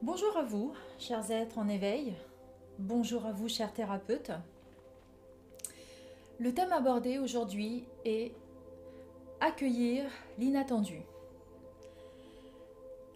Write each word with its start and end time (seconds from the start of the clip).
Bonjour 0.00 0.36
à 0.36 0.44
vous, 0.44 0.72
chers 1.00 1.28
êtres 1.32 1.58
en 1.58 1.68
éveil. 1.68 2.14
Bonjour 2.78 3.26
à 3.26 3.32
vous, 3.32 3.48
chers 3.48 3.72
thérapeutes. 3.72 4.30
Le 6.38 6.54
thème 6.54 6.72
abordé 6.72 7.18
aujourd'hui 7.18 7.82
est 8.04 8.30
accueillir 9.40 10.04
l'inattendu. 10.38 11.00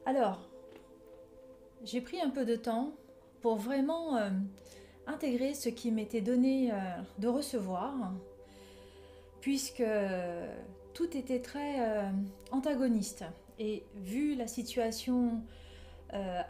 Alors, 0.07 0.41
j'ai 1.85 2.01
pris 2.01 2.21
un 2.21 2.31
peu 2.31 2.45
de 2.45 2.57
temps 2.57 2.91
pour 3.43 3.55
vraiment 3.55 4.17
euh, 4.17 4.31
intégrer 5.07 5.55
ce 5.55 5.69
qui 5.69 5.93
m'était 5.93 6.21
donné 6.21 6.73
euh, 6.73 6.77
de 7.19 7.29
recevoir, 7.29 8.13
puisque 9.41 9.85
tout 10.95 11.17
était 11.17 11.43
très 11.43 11.77
euh, 11.79 12.11
antagoniste. 12.51 13.25
Et 13.61 13.85
vu 13.95 14.35
la 14.35 14.49
situation 14.49 15.43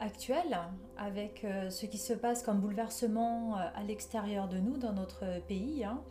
actuelle, 0.01 0.59
avec 0.99 1.47
ce 1.71 1.87
qui 1.87 1.99
se 1.99 2.13
passe 2.13 2.43
comme 2.43 2.61
bouleversement 2.61 3.55
à 3.55 3.83
l'extérieur 3.87 4.49
de 4.49 4.59
nous, 4.59 4.77
dans 4.77 4.93
notre 4.93 5.41
pays, 5.47 5.85
hein, 5.85 6.03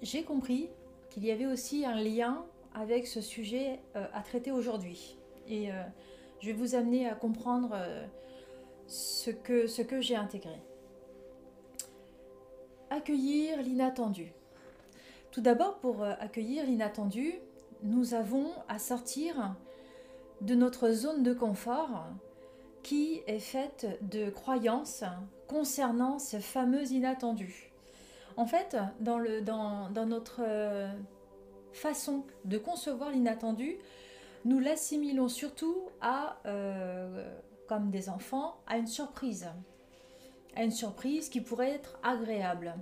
j'ai 0.00 0.22
compris 0.22 0.68
qu'il 1.10 1.24
y 1.24 1.32
avait 1.32 1.46
aussi 1.46 1.84
un 1.84 1.96
lien 1.96 2.44
avec 2.72 3.08
ce 3.08 3.20
sujet 3.20 3.80
à 3.94 4.22
traiter 4.22 4.52
aujourd'hui. 4.52 5.18
Et 5.48 5.70
je 6.40 6.46
vais 6.48 6.52
vous 6.52 6.74
amener 6.74 7.08
à 7.08 7.14
comprendre 7.14 7.70
euh, 7.74 8.06
ce 8.86 9.30
que, 9.30 9.66
ce 9.66 9.82
que 9.82 10.00
j'ai 10.00 10.16
intégré. 10.16 10.60
Accueillir 12.90 13.62
l'inattendu. 13.62 14.32
Tout 15.30 15.40
d'abord, 15.40 15.78
pour 15.78 16.02
euh, 16.02 16.12
accueillir 16.20 16.64
l'inattendu, 16.66 17.34
nous 17.82 18.14
avons 18.14 18.50
à 18.68 18.78
sortir 18.78 19.56
de 20.40 20.54
notre 20.54 20.90
zone 20.90 21.22
de 21.22 21.32
confort 21.32 22.06
qui 22.82 23.22
est 23.26 23.40
faite 23.40 23.98
de 24.02 24.30
croyances 24.30 25.04
concernant 25.48 26.18
ce 26.18 26.38
fameux 26.38 26.84
inattendu. 26.92 27.72
En 28.36 28.46
fait, 28.46 28.76
dans, 29.00 29.18
notre 30.06 30.40
euh, 30.40 30.88
façon 31.72 32.24
de 32.44 32.58
concevoir 32.58 33.10
l'inattendu, 33.10 33.78
nous 34.44 34.60
l'assimilons 34.60 35.28
surtout 35.28 35.88
à, 36.00 36.36
euh, 36.46 37.28
comme 37.66 37.90
des 37.90 38.08
enfants, 38.08 38.58
à 38.66 38.76
une 38.76 38.86
surprise. 38.86 39.48
À 40.54 40.62
une 40.62 40.70
surprise 40.70 41.28
qui 41.28 41.40
pourrait 41.40 41.70
être 41.70 41.98
agréable. 42.02 42.74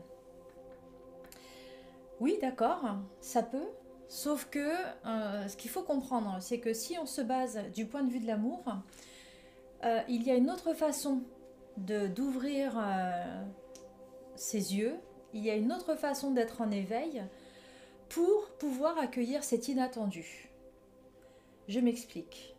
Oui, 2.21 2.39
d'accord, 2.41 2.83
ça 3.21 3.43
peut. 3.43 3.69
Sauf 4.09 4.49
que 4.51 4.59
euh, 5.07 5.49
ce 5.49 5.57
qu'il 5.57 5.71
faut 5.71 5.83
comprendre, 5.83 6.37
c'est 6.41 6.61
que 6.61 6.73
si 6.73 6.99
on 6.99 7.07
se 7.07 7.21
base 7.21 7.59
du 7.75 7.87
point 7.87 8.03
de 8.03 8.11
vue 8.11 8.21
de 8.21 8.27
l'amour, 8.27 8.63
euh, 9.85 10.01
il 10.09 10.23
y 10.23 10.31
a 10.31 10.35
une 10.35 10.51
autre 10.51 10.75
façon 10.75 11.23
d'ouvrir 11.77 12.81
ses 14.37 14.77
yeux, 14.77 14.95
il 15.33 15.43
y 15.43 15.51
a 15.51 15.57
une 15.57 15.73
autre 15.73 15.97
façon 15.97 16.31
d'être 16.31 16.61
en 16.61 16.71
éveil 16.71 17.25
pour 18.09 18.49
pouvoir 18.59 18.97
accueillir 18.99 19.43
cet 19.43 19.69
inattendu. 19.69 20.51
Je 21.69 21.81
m'explique. 21.81 22.55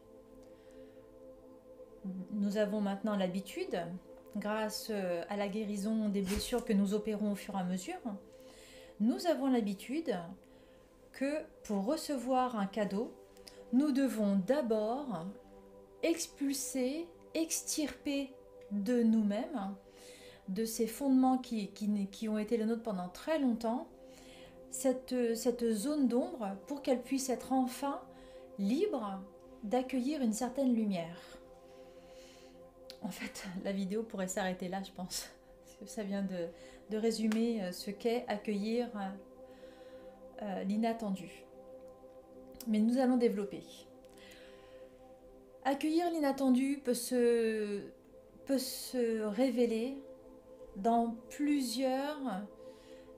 Nous 2.32 2.58
avons 2.58 2.82
maintenant 2.82 3.16
l'habitude, 3.16 3.80
grâce 4.36 4.88
euh, 4.90 5.24
à 5.30 5.38
la 5.38 5.48
guérison 5.48 6.10
des 6.10 6.22
blessures 6.22 6.66
que 6.66 6.74
nous 6.74 6.94
opérons 6.94 7.32
au 7.32 7.36
fur 7.36 7.56
et 7.56 7.60
à 7.60 7.64
mesure, 7.64 8.02
nous 9.00 9.28
avons 9.28 9.48
l'habitude 9.48 10.16
que 11.16 11.42
pour 11.64 11.86
recevoir 11.86 12.60
un 12.60 12.68
cadeau, 12.68 13.12
nous 13.74 13.92
devons 13.92 14.36
d'abord 14.36 15.26
expulser, 16.04 17.08
extirper 17.34 18.32
de 18.72 19.02
nous-mêmes, 19.02 19.76
de 20.50 20.66
ces 20.66 20.88
fondements 20.88 21.38
qui, 21.38 21.70
ont 22.30 22.38
été 22.38 22.58
les 22.58 22.66
nôtres 22.66 22.84
pendant 22.84 23.10
très 23.10 23.40
longtemps, 23.40 23.88
cette, 24.70 25.16
zone 25.72 26.08
d'ombre 26.08 26.52
pour 26.68 26.82
qu'elle 26.82 27.02
puisse 27.02 27.30
être 27.30 27.54
enfin 27.54 28.02
libre 28.60 29.22
d'accueillir 29.64 30.22
une 30.22 30.34
certaine 30.34 30.76
lumière. 30.76 31.18
En 33.02 33.10
fait, 33.10 33.46
la 33.64 33.72
vidéo 33.72 34.04
pourrait 34.04 34.28
s'arrêter 34.28 34.68
là, 34.68 34.84
je 34.84 34.92
pense. 34.92 35.30
Parce 35.64 35.78
que 35.80 35.86
ça 35.88 36.04
vient 36.04 36.24
de, 36.24 36.98
résumer 36.98 37.64
euh, 37.64 37.72
ce 37.72 37.90
qu'est 37.92 38.26
accueillir 38.28 38.90
euh, 40.42 40.46
euh, 40.46 40.64
l'inattendu. 40.64 41.30
Mais 42.68 42.80
nous 42.80 42.98
allons 42.98 43.18
développer. 43.18 43.64
Accueillir 45.64 46.10
l'inattendu 46.12 46.82
peut 46.84 46.94
se, 46.94 47.82
révéler 49.24 49.98
dans 50.76 51.16
plusieurs, 51.30 52.44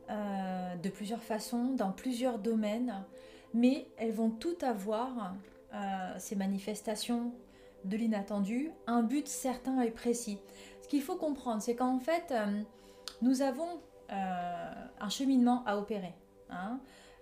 de 0.09 0.89
plusieurs 0.89 1.23
façons, 1.23 1.73
dans 1.73 1.91
plusieurs 1.91 2.39
domaines 2.39 3.05
mais 3.53 3.87
elles 3.97 4.11
vont 4.11 4.29
toutes 4.29 4.63
avoir, 4.63 5.35
euh, 5.73 6.13
ces 6.17 6.35
manifestations 6.35 7.33
de 7.85 7.97
l'inattendu, 7.97 8.71
un 8.85 9.03
but 9.03 9.27
certain 9.27 9.81
et 9.81 9.91
précis. 9.91 10.39
Ce 10.81 10.87
qu'il 10.87 11.01
faut 11.01 11.15
comprendre, 11.15 11.61
c'est 11.61 11.75
qu'en 11.75 11.99
fait, 11.99 12.31
euh, 12.31 12.61
nous 13.21 13.41
avons 13.41 13.81
euh, 14.11 14.73
un 14.99 15.09
cheminement 15.09 15.63
à 15.65 15.77
opérer. 15.77 16.13
Hein. 16.49 16.79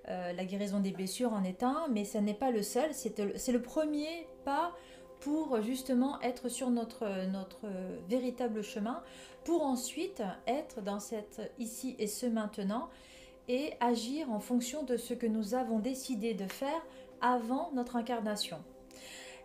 La 0.07 0.45
guérison 0.45 0.79
des 0.79 0.91
blessures 0.91 1.33
en 1.33 1.43
est 1.43 1.63
un, 1.63 1.87
mais 1.91 2.05
ce 2.05 2.17
n'est 2.17 2.33
pas 2.33 2.51
le 2.51 2.61
seul, 2.61 2.91
c'est 2.93 3.51
le 3.51 3.61
premier 3.61 4.27
pas 4.43 4.73
pour 5.19 5.61
justement 5.61 6.21
être 6.21 6.49
sur 6.49 6.69
notre, 6.69 7.25
notre 7.27 7.67
véritable 8.07 8.61
chemin, 8.61 9.01
pour 9.43 9.63
ensuite 9.63 10.21
être 10.45 10.81
dans 10.81 10.99
cette 10.99 11.51
ici 11.57 11.95
et 11.97 12.07
ce 12.07 12.25
maintenant 12.27 12.89
et 13.47 13.73
agir 13.79 14.31
en 14.31 14.39
fonction 14.39 14.83
de 14.83 14.97
ce 14.97 15.13
que 15.13 15.27
nous 15.27 15.53
avons 15.53 15.79
décidé 15.79 16.33
de 16.33 16.45
faire 16.47 16.85
avant 17.21 17.71
notre 17.73 17.95
incarnation. 17.95 18.57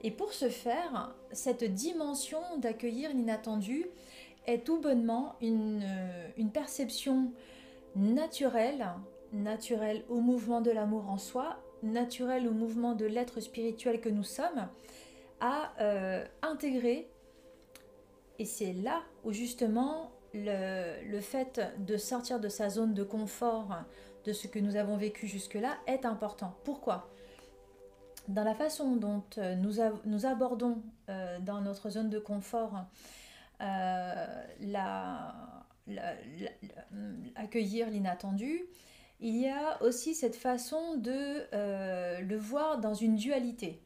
Et 0.02 0.10
pour 0.10 0.32
ce 0.32 0.48
faire, 0.48 1.14
cette 1.32 1.64
dimension 1.64 2.40
d'accueillir 2.58 3.10
l'inattendu 3.10 3.86
est 4.46 4.64
tout 4.64 4.80
bonnement 4.80 5.34
une 5.40 6.50
perception 6.52 7.32
naturelle, 7.96 8.86
naturelle 9.32 10.04
au 10.08 10.20
mouvement 10.20 10.60
de 10.60 10.70
l'amour 10.70 11.10
en 11.10 11.18
soi, 11.18 11.58
naturelle 11.82 12.46
au 12.46 12.52
mouvement 12.52 12.94
de 12.94 13.06
l'être 13.06 13.40
spirituel 13.40 14.00
que 14.00 14.08
nous 14.08 14.24
sommes, 14.24 14.68
à 15.40 15.72
euh, 15.80 16.24
intégrer. 16.42 17.10
Et 18.38 18.44
c'est 18.44 18.72
là 18.72 19.02
où 19.24 19.32
justement 19.32 20.10
le, 20.34 21.20
fait 21.20 21.60
de 21.78 21.96
sortir 21.96 22.40
de 22.40 22.48
sa 22.48 22.68
zone 22.68 22.94
de 22.94 23.02
confort, 23.02 23.74
de 24.24 24.32
ce 24.32 24.46
que 24.46 24.58
nous 24.58 24.76
avons 24.76 24.96
vécu 24.96 25.26
jusque-là, 25.26 25.76
est 25.86 26.04
important. 26.04 26.54
Pourquoi? 26.64 27.10
Dans 28.28 28.44
la 28.44 28.54
façon 28.54 28.96
dont 28.96 29.24
euh, 29.38 29.56
nous, 29.56 30.26
abordons 30.26 30.82
euh, 31.08 31.38
dans 31.40 31.60
notre 31.60 31.90
zone 31.90 32.10
de 32.10 32.18
confort 32.18 32.84
euh, 33.60 34.26
accueillir 37.34 37.90
l'inattendu, 37.90 38.62
il 39.20 39.36
y 39.36 39.48
a 39.48 39.82
aussi 39.82 40.14
cette 40.14 40.36
façon 40.36 40.96
de 40.96 41.46
le 42.22 42.36
voir 42.36 42.78
dans 42.78 42.94
une 42.94 43.16
dualité 43.16 43.80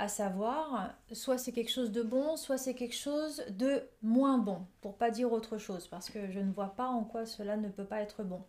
à 0.00 0.08
savoir 0.08 0.94
soit 1.12 1.36
c'est 1.36 1.52
quelque 1.52 1.70
chose 1.70 1.92
de 1.92 2.02
bon, 2.02 2.38
soit 2.38 2.56
c'est 2.56 2.72
quelque 2.72 2.96
chose 2.96 3.44
de 3.50 3.82
moins 4.02 4.38
bon, 4.38 4.66
pour 4.80 4.96
pas 4.96 5.10
dire 5.10 5.30
autre 5.30 5.58
chose, 5.58 5.88
parce 5.88 6.08
que 6.08 6.30
je 6.30 6.40
ne 6.40 6.50
vois 6.50 6.74
pas 6.74 6.86
en 6.86 7.04
quoi 7.04 7.26
cela 7.26 7.58
ne 7.58 7.68
peut 7.68 7.84
pas 7.84 8.00
être 8.00 8.22
bon. 8.22 8.42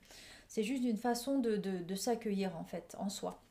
C'est 0.48 0.64
juste 0.64 0.84
une 0.86 0.98
façon 0.98 1.40
de, 1.40 1.96
s'accueillir 1.96 2.56
en 2.58 2.64
fait, 2.64 2.96
en 2.98 3.10
soi. 3.10 3.42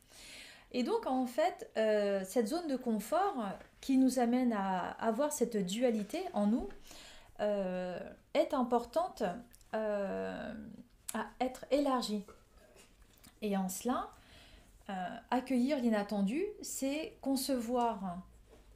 Et 0.71 0.81
donc 0.81 1.05
en 1.05 1.27
fait, 1.27 1.69
euh, 1.77 2.23
cette 2.25 2.47
zone 2.47 2.67
de 2.67 2.75
confort 2.75 3.35
qui 3.81 3.97
nous 3.97 4.17
amène 4.17 4.51
à 4.51 4.91
avoir 4.99 5.31
cette 5.31 5.57
dualité 5.57 6.23
en 6.33 6.47
nous 6.47 6.69
euh, 7.39 7.99
est 8.33 8.55
importante 8.55 9.21
euh, 9.75 10.53
à 11.13 11.25
être 11.39 11.65
élargie. 11.69 12.23
Et 13.41 13.57
en 13.57 13.69
cela, 13.69 14.09
euh, 14.89 14.93
accueillir 15.29 15.79
l'inattendu, 15.79 16.43
c'est 16.61 17.17
concevoir 17.21 18.17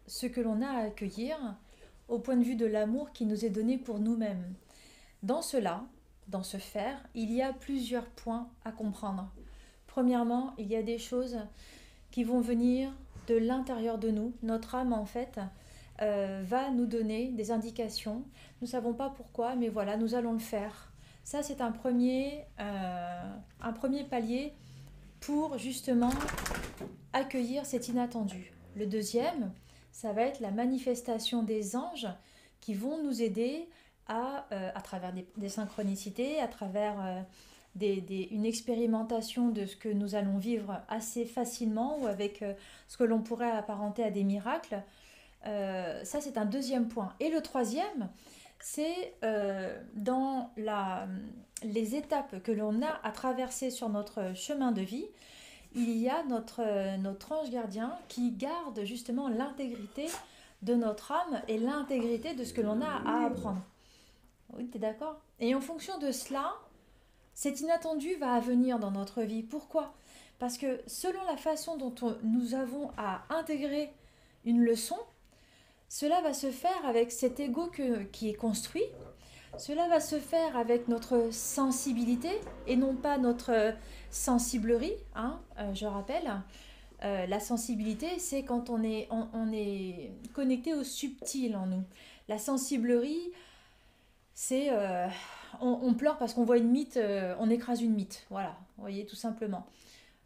ce 0.07 0.25
que 0.27 0.41
l'on 0.41 0.61
a 0.61 0.67
à 0.67 0.85
accueillir 0.85 1.37
au 2.07 2.19
point 2.19 2.37
de 2.37 2.43
vue 2.43 2.55
de 2.55 2.65
l'amour 2.65 3.11
qui 3.11 3.25
nous 3.25 3.45
est 3.45 3.49
donné 3.49 3.77
pour 3.77 3.99
nous-mêmes. 3.99 4.53
Dans 5.23 5.41
cela, 5.41 5.83
dans 6.27 6.43
ce 6.43 6.57
faire, 6.57 6.97
il 7.15 7.31
y 7.31 7.41
a 7.41 7.53
plusieurs 7.53 8.05
points 8.05 8.47
à 8.63 8.71
comprendre. 8.71 9.29
Premièrement, 9.87 10.53
il 10.57 10.67
y 10.67 10.75
a 10.75 10.83
des 10.83 10.97
choses 10.97 11.37
qui 12.11 12.23
vont 12.23 12.41
venir 12.41 12.91
de 13.27 13.35
l'intérieur 13.35 13.97
de 13.97 14.09
nous. 14.09 14.33
Notre 14.43 14.75
âme, 14.75 14.93
en 14.93 15.05
fait, 15.05 15.39
euh, 16.01 16.43
va 16.45 16.69
nous 16.69 16.85
donner 16.85 17.29
des 17.29 17.51
indications. 17.51 18.23
Nous 18.61 18.67
ne 18.67 18.67
savons 18.67 18.93
pas 18.93 19.09
pourquoi, 19.09 19.55
mais 19.55 19.69
voilà, 19.69 19.97
nous 19.97 20.15
allons 20.15 20.33
le 20.33 20.39
faire. 20.39 20.91
Ça, 21.25 21.41
c'est 21.41 21.59
un 21.59 21.71
premier, 21.71 22.45
euh, 22.59 23.35
un 23.59 23.73
premier 23.73 24.03
palier 24.03 24.53
pour 25.21 25.57
justement 25.57 26.11
accueillir 27.13 27.65
cet 27.65 27.87
inattendu. 27.87 28.53
Le 28.75 28.85
deuxième, 28.85 29.51
ça 29.91 30.13
va 30.13 30.21
être 30.21 30.39
la 30.39 30.51
manifestation 30.51 31.41
des 31.41 31.75
anges 31.75 32.07
qui 32.61 32.75
vont 32.75 33.03
nous 33.03 33.23
aider 33.23 33.67
à, 34.07 34.45
euh, 34.51 34.69
à 34.75 34.81
travers 34.81 35.13
des, 35.35 35.49
synchronicités, 35.49 36.39
à 36.39 36.47
travers 36.47 36.93
euh, 37.03 37.21
des, 37.73 38.27
une 38.29 38.45
expérimentation 38.45 39.49
de 39.49 39.65
ce 39.65 39.75
que 39.75 39.89
nous 39.89 40.13
allons 40.13 40.37
vivre 40.37 40.79
assez 40.89 41.25
facilement 41.25 41.97
ou 42.01 42.05
avec 42.05 42.45
ce 42.87 42.97
que 42.97 43.03
l'on 43.03 43.21
pourrait 43.21 43.49
apparenter 43.49 44.03
à 44.03 44.11
des 44.11 44.23
miracles. 44.23 44.79
ça, 45.43 46.21
c'est 46.21 46.37
un 46.37 46.45
deuxième 46.45 46.87
point. 46.87 47.13
Et 47.19 47.29
le 47.29 47.41
troisième, 47.41 48.09
c'est 48.59 49.13
dans 49.93 50.51
la, 50.57 51.07
les 51.63 51.95
étapes 51.95 52.41
que 52.43 52.51
l'on 52.51 52.81
a 52.81 52.99
à 53.03 53.11
traverser 53.11 53.71
sur 53.71 53.89
notre 53.89 54.35
chemin 54.35 54.71
de 54.71 54.81
vie, 54.81 55.05
il 55.75 55.91
y 55.97 56.09
a 56.09 56.23
notre, 56.23 56.97
notre 56.97 57.33
ange 57.33 57.49
gardien 57.49 57.97
qui 58.07 58.31
garde 58.31 58.83
justement 58.85 59.27
l'intégrité 59.27 60.07
de 60.61 60.73
notre 60.73 61.11
âme 61.11 61.41
et 61.47 61.57
l'intégrité 61.57 62.33
de 62.33 62.43
ce 62.43 62.53
que 62.53 62.61
l'on 62.61 62.81
a 62.81 63.01
à 63.05 63.25
apprendre. 63.25 63.61
Oui, 64.53 64.69
tu 64.69 64.77
es 64.77 64.79
d'accord? 64.79 65.19
Et 65.39 65.53
en 65.53 65.61
fonction 65.61 65.97
de 65.97 66.11
cela, 66.11 66.53
cet 67.33 67.59
inattendu 67.59 68.15
va 68.15 68.39
venir 68.39 68.79
dans 68.79 68.91
notre 68.91 69.21
vie. 69.21 69.43
Pourquoi? 69.43 69.93
Parce 70.39 70.57
que 70.57 70.81
selon 70.87 71.23
la 71.25 71.37
façon 71.37 71.77
dont 71.77 71.93
nous 72.23 72.55
avons 72.55 72.91
à 72.97 73.23
intégrer 73.29 73.91
une 74.45 74.61
leçon, 74.61 74.97
cela 75.89 76.21
va 76.21 76.33
se 76.33 76.51
faire 76.51 76.85
avec 76.85 77.11
cet 77.11 77.39
ego 77.39 77.69
qui 78.11 78.29
est 78.29 78.33
construit, 78.33 78.83
cela 79.57 79.87
va 79.87 79.99
se 79.99 80.19
faire 80.19 80.57
avec 80.57 80.87
notre 80.87 81.29
sensibilité 81.31 82.29
et 82.67 82.75
non 82.75 82.95
pas 82.95 83.17
notre 83.17 83.73
sensiblerie, 84.11 84.95
hein, 85.15 85.39
euh, 85.59 85.73
je 85.73 85.85
rappelle. 85.85 86.41
Euh, 87.03 87.25
la 87.25 87.39
sensibilité, 87.39 88.19
c'est 88.19 88.43
quand 88.43 88.69
on 88.69 88.83
est, 88.83 89.07
on, 89.11 89.51
est 89.51 90.11
connecté 90.33 90.73
au 90.73 90.83
subtil 90.83 91.55
en 91.55 91.67
nous. 91.67 91.83
La 92.27 92.37
sensiblerie, 92.37 93.31
c'est 94.33 94.69
euh, 94.71 95.07
on, 95.61 95.93
pleure 95.93 96.17
parce 96.17 96.33
qu'on 96.33 96.45
voit 96.45 96.57
une 96.57 96.69
mythe, 96.69 96.99
on 97.39 97.49
écrase 97.49 97.81
une 97.81 97.93
mythe. 97.93 98.25
Voilà, 98.29 98.57
vous 98.77 98.83
voyez, 98.83 99.05
tout 99.05 99.15
simplement. 99.15 99.65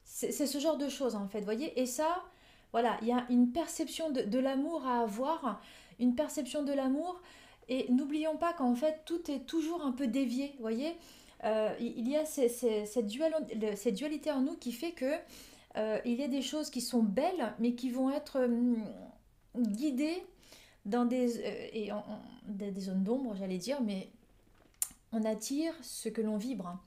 C'est 0.06 0.32
ce 0.32 0.58
genre 0.60 0.78
de 0.78 0.90
choses, 0.90 1.16
en 1.16 1.28
fait, 1.28 1.42
voyez. 1.42 1.80
Et 1.80 1.86
ça, 1.86 2.24
voilà, 2.72 2.98
il 3.02 3.08
y 3.08 3.12
a 3.12 3.26
une 3.30 3.52
perception 3.52 4.12
de, 4.12 4.40
l'amour 4.40 4.86
à 4.86 5.02
avoir, 5.02 5.62
une 6.00 6.16
perception 6.16 6.64
de 6.64 6.74
l'amour 6.74 7.22
et 7.68 7.92
n'oublions 7.92 8.38
pas 8.38 8.54
qu'en 8.54 8.76
fait, 8.76 9.02
tout 9.06 9.30
est 9.30 9.46
toujours 9.46 9.84
un 9.84 9.92
peu 9.92 10.08
dévié, 10.08 10.54
vous 10.56 10.62
voyez 10.62 10.96
euh, 11.44 11.74
Il 11.80 12.08
y 12.08 12.16
a 12.16 12.26
cette, 12.26 13.08
dualité 13.08 14.32
en 14.32 14.42
nous 14.42 14.56
qui 14.56 14.72
fait 14.72 14.92
que 14.92 15.14
euh, 15.78 16.00
il 16.06 16.14
y 16.14 16.24
a 16.24 16.28
des 16.28 16.42
choses 16.42 16.70
qui 16.70 16.82
sont 16.82 17.04
belles, 17.04 17.54
mais 17.60 17.74
qui 17.74 17.90
vont 17.90 18.10
être 18.10 18.40
hum, 18.40 18.84
guidées 19.56 20.24
dans 20.86 21.06
des, 21.06 21.38
euh, 21.40 21.70
et 21.74 21.92
des 22.48 22.80
zones 22.80 23.04
d'ombre, 23.04 23.36
j'allais 23.36 23.58
dire, 23.58 23.82
mais 23.82 24.10
on 25.12 25.24
attire 25.24 25.74
ce 25.82 26.10
que 26.10 26.22
l'on 26.22 26.38
vibre. 26.38 26.78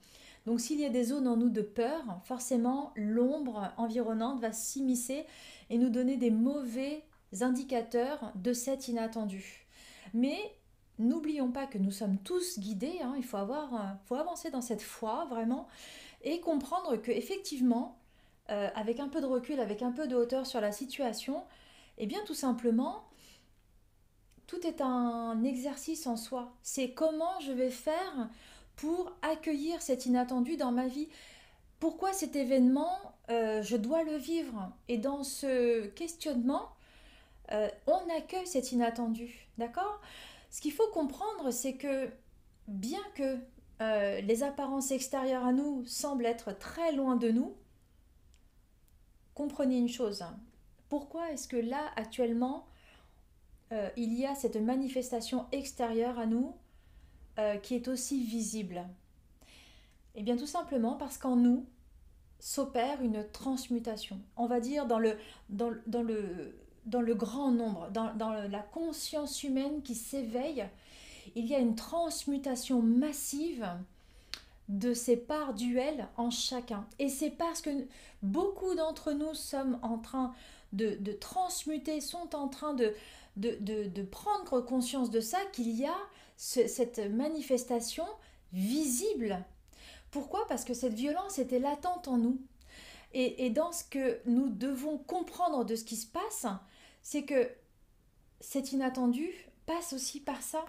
Donc 0.45 0.59
s'il 0.59 0.79
y 0.79 0.85
a 0.85 0.89
des 0.89 1.05
zones 1.05 1.27
en 1.27 1.37
nous 1.37 1.49
de 1.49 1.61
peur, 1.61 2.03
forcément 2.25 2.91
l'ombre 2.95 3.71
environnante 3.77 4.41
va 4.41 4.51
s'immiscer 4.51 5.25
et 5.69 5.77
nous 5.77 5.89
donner 5.89 6.17
des 6.17 6.31
mauvais 6.31 7.03
indicateurs 7.41 8.31
de 8.35 8.53
cet 8.53 8.87
inattendu. 8.87 9.67
Mais 10.13 10.37
N'oublions 10.99 11.51
pas 11.51 11.65
que 11.65 11.79
nous 11.79 11.91
sommes 11.91 12.19
tous 12.19 12.59
guidés, 12.59 12.99
hein. 13.01 13.15
il 13.17 13.23
faut, 13.23 13.37
avoir, 13.37 13.73
euh, 13.73 13.93
faut 14.05 14.15
avancer 14.15 14.51
dans 14.51 14.61
cette 14.61 14.81
foi 14.81 15.25
vraiment 15.25 15.67
et 16.21 16.39
comprendre 16.39 16.97
que 16.97 17.11
effectivement, 17.11 17.97
euh, 18.51 18.69
avec 18.75 18.99
un 18.99 19.09
peu 19.09 19.19
de 19.19 19.25
recul, 19.25 19.59
avec 19.59 19.81
un 19.81 19.91
peu 19.91 20.07
de 20.07 20.15
hauteur 20.15 20.45
sur 20.45 20.61
la 20.61 20.71
situation, 20.71 21.43
eh 21.97 22.05
bien 22.05 22.19
tout 22.27 22.35
simplement, 22.35 23.05
tout 24.45 24.67
est 24.67 24.81
un 24.81 25.43
exercice 25.43 26.05
en 26.05 26.15
soi. 26.15 26.53
C'est 26.61 26.93
comment 26.93 27.39
je 27.39 27.51
vais 27.51 27.71
faire 27.71 28.29
pour 28.75 29.11
accueillir 29.21 29.81
cet 29.81 30.05
inattendu 30.05 30.57
dans 30.57 30.71
ma 30.71 30.87
vie. 30.87 31.09
Pourquoi 31.79 32.13
cet 32.13 32.35
événement, 32.35 32.97
euh, 33.29 33.61
je 33.61 33.77
dois 33.77 34.03
le 34.03 34.15
vivre? 34.15 34.71
Et 34.87 34.97
dans 34.97 35.23
ce 35.23 35.85
questionnement, 35.87 36.69
on 37.85 38.17
accueille 38.17 38.47
cet 38.47 38.71
inattendu, 38.71 39.47
d'accord? 39.59 40.01
Ce 40.49 40.59
qu'il 40.59 40.71
faut 40.71 40.87
comprendre, 40.87 41.51
c'est 41.51 41.75
que 41.75 42.09
bien 42.67 43.01
que 43.15 43.37
euh, 43.81 44.21
les 44.21 44.43
apparences 44.43 44.91
extérieures 44.91 45.45
à 45.45 45.51
nous 45.51 45.83
semblent 45.85 46.25
être 46.25 46.57
très 46.57 46.91
loin 46.91 47.15
de 47.15 47.29
nous, 47.29 47.55
comprenez 49.33 49.77
une 49.77 49.89
chose. 49.89 50.23
Pourquoi 50.89 51.31
est-ce 51.31 51.47
que 51.47 51.57
là, 51.57 51.91
actuellement, 51.95 52.67
euh, 53.71 53.89
il 53.97 54.13
y 54.13 54.25
a 54.25 54.35
cette 54.35 54.57
manifestation 54.57 55.47
extérieure 55.51 56.19
à 56.19 56.27
nous 56.27 56.55
euh, 57.39 57.57
qui 57.57 57.75
est 57.75 57.87
aussi 57.87 58.23
visible 58.23 58.83
Eh 60.15 60.23
bien, 60.23 60.37
tout 60.37 60.47
simplement 60.47 60.93
parce 60.93 61.17
qu'en 61.17 61.35
nous 61.35 61.65
s'opère 62.39 63.01
une 63.01 63.25
transmutation. 63.31 64.19
On 64.35 64.47
va 64.47 64.59
dire 64.59 64.85
dans 64.85 64.99
le, 64.99 65.17
dans, 65.49 65.71
dans 65.87 66.03
le 66.03 66.53
dans 66.85 67.01
le 67.01 67.15
grand 67.15 67.51
nombre, 67.51 67.89
dans, 67.91 68.33
la 68.49 68.59
conscience 68.59 69.43
humaine 69.43 69.81
qui 69.83 69.95
s'éveille, 69.95 70.67
il 71.35 71.45
y 71.45 71.55
a 71.55 71.59
une 71.59 71.75
transmutation 71.75 72.81
massive 72.81 73.67
de 74.69 74.93
ces 74.93 75.17
parts 75.17 75.53
duelles 75.53 76.07
en 76.17 76.29
chacun. 76.29 76.85
Et 76.99 77.09
c'est 77.09 77.29
parce 77.29 77.61
que 77.61 77.69
beaucoup 78.21 78.75
d'entre 78.75 79.13
nous 79.13 79.33
sommes 79.33 79.79
en 79.81 79.97
train 79.97 80.33
de, 80.73 80.97
transmuter, 81.19 82.01
sont 82.01 82.35
en 82.35 82.47
train 82.47 82.73
de, 82.73 82.93
de, 83.37 84.03
prendre 84.03 84.59
conscience 84.61 85.09
de 85.09 85.21
ça 85.21 85.39
qu'il 85.53 85.69
y 85.69 85.85
a 85.85 85.97
cette 86.37 86.99
manifestation 86.99 88.05
visible. 88.51 89.43
Pourquoi? 90.11 90.45
Parce 90.47 90.63
que 90.63 90.73
cette 90.73 90.93
violence 90.93 91.39
était 91.39 91.59
latente 91.59 92.07
en 92.07 92.17
nous. 92.17 92.39
Et, 93.13 93.45
et, 93.45 93.49
dans 93.51 93.71
ce 93.71 93.83
que 93.83 94.19
nous 94.25 94.49
devons 94.49 94.97
comprendre 94.97 95.65
de 95.65 95.75
ce 95.75 95.83
qui 95.83 95.95
se 95.95 96.07
passe, 96.07 96.47
c'est 97.03 97.23
que 97.23 97.49
cet 98.39 98.71
inattendu 98.71 99.29
passe 99.65 99.93
aussi 99.93 100.19
par 100.19 100.41
ça. 100.41 100.65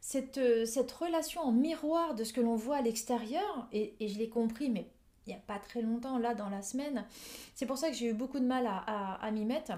Cette, 0.00 0.38
euh, 0.38 0.66
cette 0.66 0.92
relation 0.92 1.40
en 1.42 1.52
miroir 1.52 2.14
de 2.14 2.24
ce 2.24 2.32
que 2.32 2.40
l'on 2.40 2.56
voit 2.56 2.76
à 2.76 2.82
l'extérieur, 2.82 3.68
et, 3.72 3.94
je 4.00 4.18
l'ai 4.18 4.28
compris, 4.28 4.68
mais 4.68 4.90
il 5.26 5.30
n'y 5.30 5.36
a 5.36 5.42
pas 5.46 5.58
très 5.58 5.80
longtemps, 5.80 6.18
là, 6.18 6.34
dans 6.34 6.50
la 6.50 6.62
semaine, 6.62 7.06
c'est 7.54 7.66
pour 7.66 7.78
ça 7.78 7.88
que 7.88 7.94
j'ai 7.96 8.10
eu 8.10 8.12
beaucoup 8.12 8.38
de 8.38 8.44
mal 8.44 8.66
à, 8.66 9.30
m'y 9.30 9.46
mettre, 9.46 9.72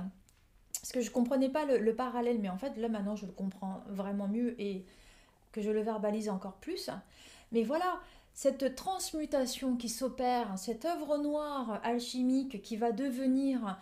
parce 0.80 0.92
que 0.92 1.00
je 1.00 1.08
ne 1.08 1.14
comprenais 1.14 1.48
pas 1.48 1.64
le, 1.64 1.94
parallèle, 1.94 2.40
mais 2.40 2.48
en 2.48 2.58
fait, 2.58 2.76
là, 2.76 2.88
maintenant, 2.88 3.14
je 3.14 3.26
le 3.26 3.32
comprends 3.32 3.84
vraiment 3.88 4.26
mieux 4.26 4.60
et 4.60 4.84
que 5.56 5.62
je 5.62 5.70
le 5.70 5.80
verbalise 5.80 6.28
encore 6.28 6.56
plus. 6.56 6.90
Mais 7.50 7.62
voilà, 7.62 7.98
cette 8.34 8.74
transmutation 8.76 9.76
qui 9.76 9.88
s'opère, 9.88 10.58
cette 10.58 10.84
œuvre 10.84 11.16
noire 11.16 11.80
alchimique 11.82 12.60
qui 12.60 12.76
va 12.76 12.92
devenir 12.92 13.78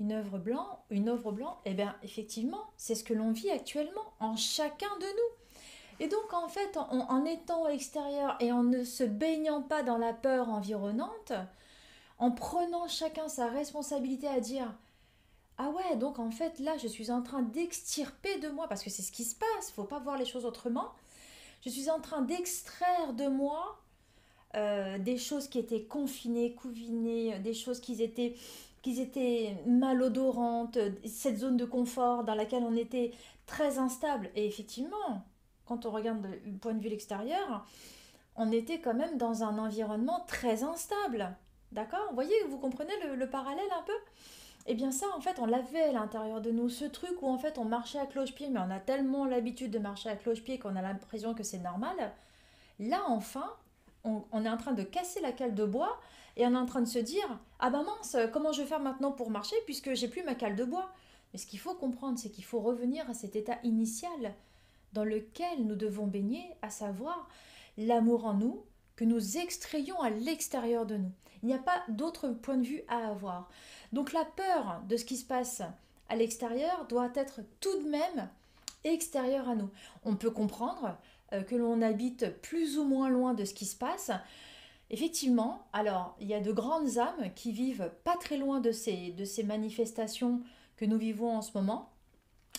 une 0.00 0.12
œuvre 0.12 0.38
blanc, 0.38 0.82
une 0.88 1.10
œuvre 1.10 1.30
blanc, 1.30 1.58
eh 1.66 1.74
bien 1.74 1.94
effectivement, 2.02 2.64
c'est 2.78 2.94
ce 2.94 3.04
que 3.04 3.12
l'on 3.12 3.32
vit 3.32 3.50
actuellement 3.50 4.14
en 4.18 4.34
chacun 4.34 4.96
de 4.98 5.04
nous. 5.04 6.04
Et 6.04 6.08
donc 6.08 6.32
en 6.32 6.48
fait, 6.48 6.78
en, 6.78 7.24
étant 7.26 7.68
extérieur 7.68 8.36
et 8.40 8.50
en 8.50 8.62
ne 8.62 8.82
se 8.82 9.04
baignant 9.04 9.60
pas 9.60 9.82
dans 9.82 9.98
la 9.98 10.14
peur 10.14 10.48
environnante, 10.48 11.34
en 12.18 12.30
prenant 12.30 12.88
chacun 12.88 13.28
sa 13.28 13.48
responsabilité 13.48 14.26
à 14.26 14.40
dire 14.40 14.74
ah 15.58 15.68
ouais, 15.68 15.96
donc 15.96 16.18
en 16.18 16.30
fait 16.30 16.58
là 16.58 16.78
je 16.78 16.88
suis 16.88 17.10
en 17.10 17.20
train 17.20 17.42
d'extirper 17.42 18.38
de 18.38 18.48
moi, 18.48 18.66
parce 18.66 18.82
que 18.82 18.88
c'est 18.88 19.02
ce 19.02 19.12
qui 19.12 19.24
se 19.24 19.36
passe, 19.36 19.70
faut 19.72 19.84
pas 19.84 19.98
voir 19.98 20.16
les 20.16 20.24
choses 20.24 20.46
autrement. 20.46 20.92
Je 21.60 21.68
suis 21.68 21.90
en 21.90 22.00
train 22.00 22.22
d'extraire 22.22 23.12
de 23.12 23.26
moi 23.26 23.80
euh, 24.56 24.98
des 24.98 25.18
choses 25.18 25.48
qui 25.48 25.58
étaient 25.58 25.84
confinées, 25.84 26.54
couvinées, 26.54 27.38
des 27.38 27.54
choses 27.54 27.80
qui 27.80 28.02
étaient 28.02 29.56
malodorantes, 29.66 30.78
cette 31.06 31.38
zone 31.38 31.56
de 31.56 31.64
confort 31.64 32.24
dans 32.24 32.34
laquelle 32.34 32.64
on 32.64 32.76
était 32.76 33.12
très 33.46 33.78
instable. 33.78 34.30
Et 34.34 34.46
effectivement, 34.46 35.24
quand 35.66 35.86
on 35.86 35.90
regarde 35.90 36.26
du 36.44 36.58
point 36.58 36.74
de 36.74 36.82
vue 36.82 36.92
extérieur, 36.92 37.66
on 38.36 38.50
était 38.50 38.80
quand 38.80 38.94
même 38.94 39.18
dans 39.18 39.44
un 39.44 39.58
environnement 39.58 40.24
très 40.26 40.64
instable. 40.64 41.36
D'accord? 41.72 42.06
Vous 42.08 42.14
voyez, 42.14 42.34
vous 42.48 42.58
comprenez 42.58 42.92
le, 43.14 43.30
parallèle 43.30 43.70
un 43.78 43.82
peu? 43.82 43.92
Eh 44.66 44.74
bien 44.74 44.90
ça, 44.90 45.06
en 45.16 45.20
fait, 45.20 45.38
on 45.38 45.46
l'avait 45.46 45.82
à 45.82 45.92
l'intérieur 45.92 46.40
de 46.40 46.50
nous. 46.50 46.68
Ce 46.68 46.84
truc 46.84 47.22
où 47.22 47.28
en 47.28 47.38
fait 47.38 47.58
on 47.58 47.64
marchait 47.64 47.98
à 47.98 48.06
cloche-pied, 48.06 48.48
mais 48.50 48.60
on 48.60 48.70
a 48.70 48.78
tellement 48.78 49.24
l'habitude 49.24 49.70
de 49.70 49.78
marcher 49.78 50.08
à 50.08 50.16
cloche-pied 50.16 50.58
qu'on 50.58 50.76
a 50.76 50.82
l'impression 50.82 51.34
que 51.34 51.42
c'est 51.42 51.58
normal. 51.58 52.12
Là, 52.78 53.02
enfin, 53.08 53.50
on, 54.04 54.22
on, 54.32 54.44
est 54.44 54.48
en 54.48 54.56
train 54.56 54.72
de 54.72 54.82
casser 54.82 55.20
la 55.20 55.32
cale 55.32 55.54
de 55.54 55.64
bois 55.64 55.98
et 56.36 56.46
on 56.46 56.52
est 56.52 56.58
en 56.58 56.66
train 56.66 56.80
de 56.80 56.86
se 56.86 56.98
dire 56.98 57.38
ah 57.58 57.70
ben 57.70 57.82
mince 57.82 58.16
comment 58.32 58.52
je 58.52 58.62
vais 58.62 58.68
faire 58.68 58.80
maintenant 58.80 59.12
pour 59.12 59.30
marcher 59.30 59.56
puisque 59.66 59.94
j'ai 59.94 60.08
plus 60.08 60.22
ma 60.22 60.34
cale 60.34 60.56
de 60.56 60.64
bois? 60.64 60.90
Mais 61.32 61.38
ce 61.38 61.46
qu'il 61.46 61.58
faut 61.58 61.74
comprendre 61.74 62.18
c'est 62.18 62.30
qu'il 62.30 62.44
faut 62.44 62.60
revenir 62.60 63.08
à 63.10 63.14
cet 63.14 63.36
état 63.36 63.58
initial 63.62 64.34
dans 64.92 65.04
lequel 65.04 65.66
nous 65.66 65.76
devons 65.76 66.06
baigner 66.06 66.44
à 66.62 66.70
savoir 66.70 67.28
l'amour 67.76 68.24
en 68.24 68.34
nous 68.34 68.64
nous 69.04 69.38
extrayons 69.38 70.00
à 70.00 70.10
l'extérieur 70.10 70.86
de 70.86 70.96
nous 70.96 71.12
il 71.42 71.46
n'y 71.46 71.54
a 71.54 71.58
pas 71.58 71.82
d'autre 71.88 72.28
point 72.28 72.58
de 72.58 72.66
vue 72.66 72.82
à 72.88 73.08
avoir 73.08 73.48
donc 73.92 74.12
la 74.12 74.24
peur 74.24 74.82
de 74.88 74.96
ce 74.96 75.04
qui 75.04 75.16
se 75.16 75.24
passe 75.24 75.62
à 76.08 76.16
l'extérieur 76.16 76.86
doit 76.88 77.10
être 77.14 77.40
tout 77.60 77.82
de 77.82 77.88
même 77.88 78.28
extérieur 78.84 79.48
à 79.48 79.54
nous. 79.54 79.70
On 80.04 80.16
peut 80.16 80.30
comprendre 80.30 80.96
euh, 81.32 81.42
que 81.42 81.54
l'on 81.54 81.82
habite 81.82 82.40
plus 82.40 82.78
ou 82.78 82.84
moins 82.84 83.08
loin 83.08 83.34
de 83.34 83.44
ce 83.44 83.54
qui 83.54 83.66
se 83.66 83.76
passe. 83.76 84.10
Effectivement, 84.90 85.66
alors 85.72 86.16
il 86.20 86.26
y 86.26 86.34
a 86.34 86.40
de 86.40 86.52
grandes 86.52 86.98
âmes 86.98 87.32
qui 87.34 87.52
vivent 87.52 87.92
pas 88.04 88.16
très 88.16 88.36
loin 88.36 88.60
de 88.60 88.72
ces, 88.72 89.12
de 89.12 89.24
ces 89.24 89.44
manifestations 89.44 90.40
que 90.76 90.84
nous 90.84 90.98
vivons 90.98 91.36
en 91.36 91.42
ce 91.42 91.56
moment, 91.56 91.90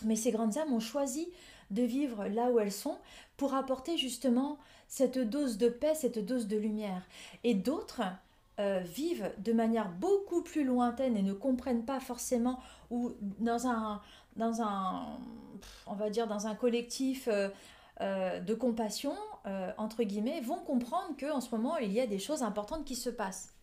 mais 0.04 0.16
ces 0.16 0.32
grandes 0.32 0.58
âmes 0.58 0.74
ont 0.74 0.80
choisi 0.80 1.30
de 1.72 1.84
vivre 1.84 2.26
là 2.28 2.52
où 2.52 2.60
elles 2.60 2.72
sont 2.72 2.98
pour 3.38 3.54
apporter 3.54 3.98
justement 3.98 4.58
cette 4.92 5.18
dose 5.18 5.58
de 5.58 5.70
paix, 5.70 5.96
cette 5.96 6.20
dose 6.20 6.48
de 6.48 6.58
lumière. 6.58 7.02
Et 7.46 7.54
d'autres 7.54 8.02
euh, 8.60 8.82
vivent 8.82 9.32
de 9.38 9.54
manière 9.54 9.90
beaucoup 9.90 10.42
plus 10.42 10.66
lointaine 10.66 11.16
et 11.16 11.22
ne 11.22 11.32
comprennent 11.32 11.86
pas 11.86 12.02
forcément 12.02 12.60
ou 12.90 13.14
dans 13.40 13.68
un, 13.68 14.02
dans 14.36 14.62
un 14.62 15.18
on 15.88 15.94
va 15.94 16.10
dire 16.10 16.28
dans 16.28 16.46
un 16.46 16.56
collectif 16.56 17.30
euh, 17.30 17.48
euh, 18.02 18.42
de 18.42 18.54
compassion 18.54 19.16
entre 19.78 20.04
guillemets 20.04 20.42
vont 20.42 20.60
comprendre 20.60 21.16
que 21.18 21.32
en 21.32 21.42
ce 21.42 21.56
moment 21.56 21.78
il 21.78 21.92
y 21.92 22.00
a 22.00 22.06
des 22.06 22.20
choses 22.20 22.44
importantes 22.44 22.84
qui 22.84 22.98
se 22.98 23.10
passent. 23.10 23.54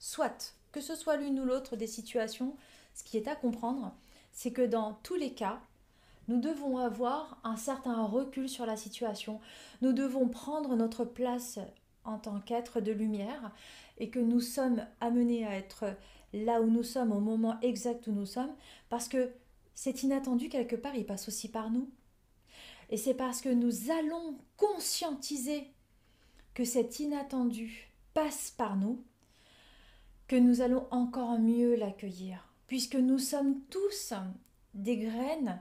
Soit 0.00 0.56
que 0.72 0.80
ce 0.80 0.96
soit 0.96 1.16
l'une 1.16 1.38
ou 1.38 1.44
l'autre 1.44 1.76
des 1.76 1.86
situations, 1.86 2.56
ce 2.92 3.04
qui 3.04 3.16
est 3.16 3.28
à 3.28 3.36
comprendre, 3.36 3.94
c'est 4.32 4.50
que 4.50 4.66
dans 4.66 4.94
tous 5.04 5.14
les 5.14 5.32
cas, 5.32 5.60
nous 6.32 6.40
devons 6.40 6.78
avoir 6.78 7.38
un 7.44 7.56
certain 7.56 8.06
recul 8.06 8.48
sur 8.48 8.64
la 8.64 8.78
situation. 8.78 9.38
Nous 9.82 9.92
devons 9.92 10.28
prendre 10.28 10.76
notre 10.76 11.04
place 11.04 11.58
en 12.04 12.18
tant 12.18 12.40
qu'être 12.40 12.80
de 12.80 12.90
lumière 12.90 13.52
et 13.98 14.08
que 14.08 14.18
nous 14.18 14.40
sommes 14.40 14.86
amenés 15.02 15.46
à 15.46 15.54
être 15.54 15.94
là 16.32 16.62
où 16.62 16.70
nous 16.70 16.84
sommes 16.84 17.12
au 17.12 17.20
moment 17.20 17.60
exact 17.60 18.06
où 18.06 18.12
nous 18.12 18.24
sommes 18.24 18.54
parce 18.88 19.08
que 19.08 19.30
c'est 19.74 20.04
inattendu 20.04 20.48
quelque 20.48 20.74
part, 20.74 20.94
il 20.94 21.04
passe 21.04 21.28
aussi 21.28 21.50
par 21.50 21.70
nous. 21.70 21.90
Et 22.88 22.96
c'est 22.96 23.14
parce 23.14 23.42
que 23.42 23.50
nous 23.50 23.90
allons 23.90 24.38
conscientiser 24.56 25.68
que 26.54 26.64
cet 26.64 26.98
inattendu 26.98 27.92
passe 28.14 28.50
par 28.56 28.76
nous 28.76 29.04
que 30.28 30.36
nous 30.36 30.62
allons 30.62 30.86
encore 30.92 31.38
mieux 31.38 31.74
l'accueillir, 31.76 32.54
puisque 32.68 32.96
nous 32.96 33.18
sommes 33.18 33.60
tous 33.68 34.14
des 34.72 34.96
graines 34.96 35.60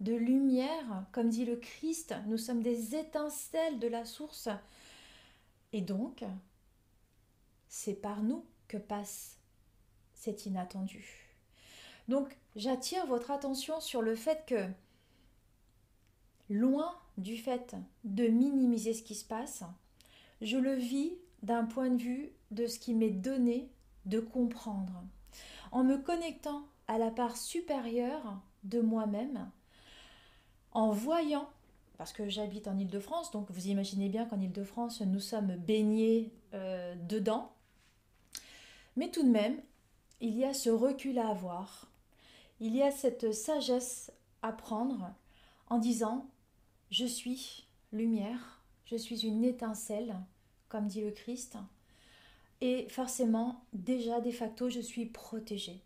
de 0.00 0.14
lumière, 0.14 1.04
comme 1.12 1.30
dit 1.30 1.44
le 1.44 1.56
Christ, 1.56 2.14
nous 2.26 2.38
sommes 2.38 2.62
des 2.62 2.94
étincelles 2.94 3.78
de 3.78 3.88
la 3.88 4.04
source. 4.04 4.48
Et 5.72 5.80
donc, 5.80 6.24
c'est 7.68 7.94
par 7.94 8.22
nous 8.22 8.44
que 8.68 8.76
passe 8.76 9.38
cet 10.14 10.46
inattendu. 10.46 11.26
Donc, 12.08 12.36
j'attire 12.54 13.06
votre 13.06 13.30
attention 13.30 13.80
sur 13.80 14.02
le 14.02 14.14
fait 14.14 14.44
que, 14.46 14.68
loin 16.48 16.94
du 17.18 17.36
fait 17.36 17.74
de 18.04 18.28
minimiser 18.28 18.94
ce 18.94 19.02
qui 19.02 19.14
se 19.14 19.24
passe, 19.24 19.64
je 20.40 20.56
le 20.56 20.74
vis 20.74 21.12
d'un 21.42 21.64
point 21.64 21.90
de 21.90 22.02
vue 22.02 22.32
de 22.50 22.66
ce 22.66 22.78
qui 22.78 22.94
m'est 22.94 23.10
donné 23.10 23.70
de 24.04 24.20
comprendre, 24.20 25.02
en 25.72 25.82
me 25.82 25.96
connectant 25.96 26.66
à 26.86 26.98
la 26.98 27.10
part 27.10 27.36
supérieure 27.36 28.40
de 28.64 28.80
moi-même, 28.80 29.50
en 30.76 30.90
voyant, 30.90 31.48
parce 31.96 32.12
que 32.12 32.28
j'habite 32.28 32.68
en 32.68 32.76
Ile-de-France, 32.76 33.30
donc 33.30 33.50
vous 33.50 33.68
imaginez 33.68 34.10
bien 34.10 34.26
qu'en 34.26 34.38
Ile-de-France, 34.38 35.00
nous 35.00 35.20
sommes 35.20 35.56
baignés 35.56 36.30
euh, 36.52 36.94
dedans, 37.08 37.50
mais 38.94 39.10
tout 39.10 39.22
de 39.22 39.30
même, 39.30 39.58
il 40.20 40.36
y 40.36 40.44
a 40.44 40.52
ce 40.52 40.68
recul 40.68 41.18
à 41.18 41.28
avoir, 41.28 41.90
il 42.60 42.76
y 42.76 42.82
a 42.82 42.90
cette 42.90 43.32
sagesse 43.32 44.12
à 44.42 44.52
prendre 44.52 45.08
en 45.70 45.78
disant, 45.78 46.28
je 46.90 47.06
suis 47.06 47.66
lumière, 47.90 48.60
je 48.84 48.96
suis 48.96 49.24
une 49.24 49.44
étincelle, 49.44 50.14
comme 50.68 50.88
dit 50.88 51.00
le 51.00 51.10
Christ, 51.10 51.56
et 52.60 52.86
forcément, 52.90 53.64
déjà, 53.72 54.20
de 54.20 54.30
facto, 54.30 54.68
je 54.68 54.80
suis 54.80 55.06
protégée. 55.06 55.80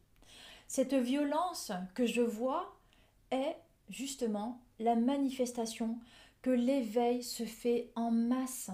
Cette 0.66 0.94
violence 0.94 1.70
que 1.94 2.06
je 2.06 2.22
vois 2.22 2.76
est 3.30 3.54
justement 3.88 4.60
la 4.80 4.96
manifestation 4.96 5.98
que 6.42 6.50
l'éveil 6.50 7.22
se 7.22 7.44
fait 7.44 7.92
en 7.94 8.10
masse, 8.10 8.70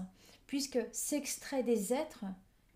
puisque 0.47 0.79
s'extrait 0.91 1.63
des 1.63 1.93
êtres 1.93 2.25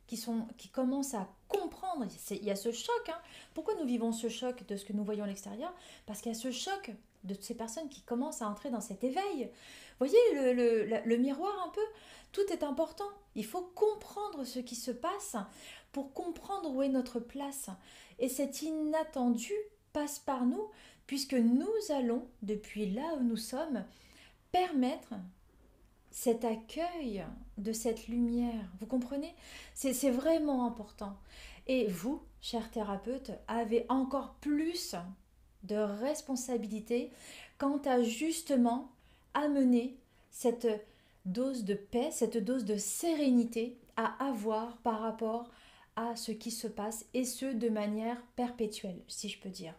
qui, 0.06 0.18
sont, 0.18 0.46
qui 0.58 0.68
commencent 0.68 1.14
à 1.14 1.30
comprendre. 1.48 2.06
Il 2.30 2.44
y 2.44 2.52
a 2.52 2.56
ce 2.56 2.72
choc. 2.72 3.10
Hein. 3.10 3.18
Pourquoi 3.54 3.76
nous 3.76 3.86
vivons 3.86 4.12
ce 4.12 4.28
choc 4.28 4.66
de 4.68 4.76
ce 4.76 4.86
que 4.86 4.94
nous 4.94 5.06
voyons 5.06 5.24
à 5.24 5.28
l'extérieur? 5.28 5.74
Parce 6.06 6.22
qu'il 6.22 6.32
y 6.32 6.36
a 6.36 6.38
ce 6.38 6.52
choc 6.52 6.92
de 7.24 7.36
ces 7.40 7.56
personnes 7.56 7.88
qui 7.88 8.02
commencent 8.02 8.42
à 8.42 8.50
entrer 8.50 8.70
dans 8.70 8.82
cet 8.82 9.04
éveil. 9.04 9.50
Voyez 10.00 10.18
le, 10.34 10.54
le, 10.54 11.02
le 11.06 11.18
miroir 11.18 11.54
un 11.66 11.70
peu? 11.70 11.82
Tout 12.34 12.46
est 12.52 12.64
important. 12.64 13.10
Il 13.36 13.46
faut 13.46 13.62
comprendre 13.76 14.44
ce 14.44 14.60
qui 14.60 14.76
se 14.76 14.92
passe 14.92 15.38
pour 15.92 16.14
comprendre 16.14 16.72
où 16.72 16.82
est 16.82 16.90
notre 16.90 17.20
place. 17.20 17.70
Et 18.20 18.28
cet 18.28 18.62
inattendu 18.62 19.54
passe 19.94 20.20
par 20.20 20.46
nous 20.46 20.70
puisque 21.12 21.34
nous 21.34 21.68
allons, 21.90 22.26
depuis 22.42 22.90
là 22.90 23.16
où 23.20 23.24
nous 23.24 23.36
sommes, 23.36 23.84
permettre 24.54 25.14
cet 26.10 26.46
accueil 26.46 27.26
de 27.58 27.74
cette 27.74 28.08
lumière. 28.08 28.64
Vous 28.80 28.86
comprenez? 28.86 29.36
C'est 29.74 30.10
vraiment 30.10 30.66
important. 30.66 31.18
Et 31.68 31.88
vous, 31.88 32.24
chers 32.40 32.72
thérapeutes, 32.72 33.34
avez 33.50 33.86
encore 33.90 34.36
plus 34.36 34.96
de 35.64 35.76
responsabilité 35.76 37.12
quant 37.58 37.80
à 37.80 38.02
justement 38.02 38.90
amener 39.34 39.98
cette 40.30 40.70
dose 41.26 41.66
de 41.66 41.74
paix, 41.74 42.12
cette 42.12 42.38
dose 42.38 42.64
de 42.64 42.78
sérénité 42.78 43.78
à 43.98 44.30
avoir 44.30 44.78
par 44.78 45.02
rapport 45.02 45.52
à 45.98 46.16
ce 46.16 46.32
qui 46.32 46.52
se 46.52 46.68
passe 46.68 47.06
et 47.14 47.26
ce 47.26 47.48
de 47.48 47.68
manière 47.68 48.22
perpétuelle, 48.38 49.02
si 49.10 49.28
je 49.28 49.42
peux 49.42 49.50
dire. 49.50 49.74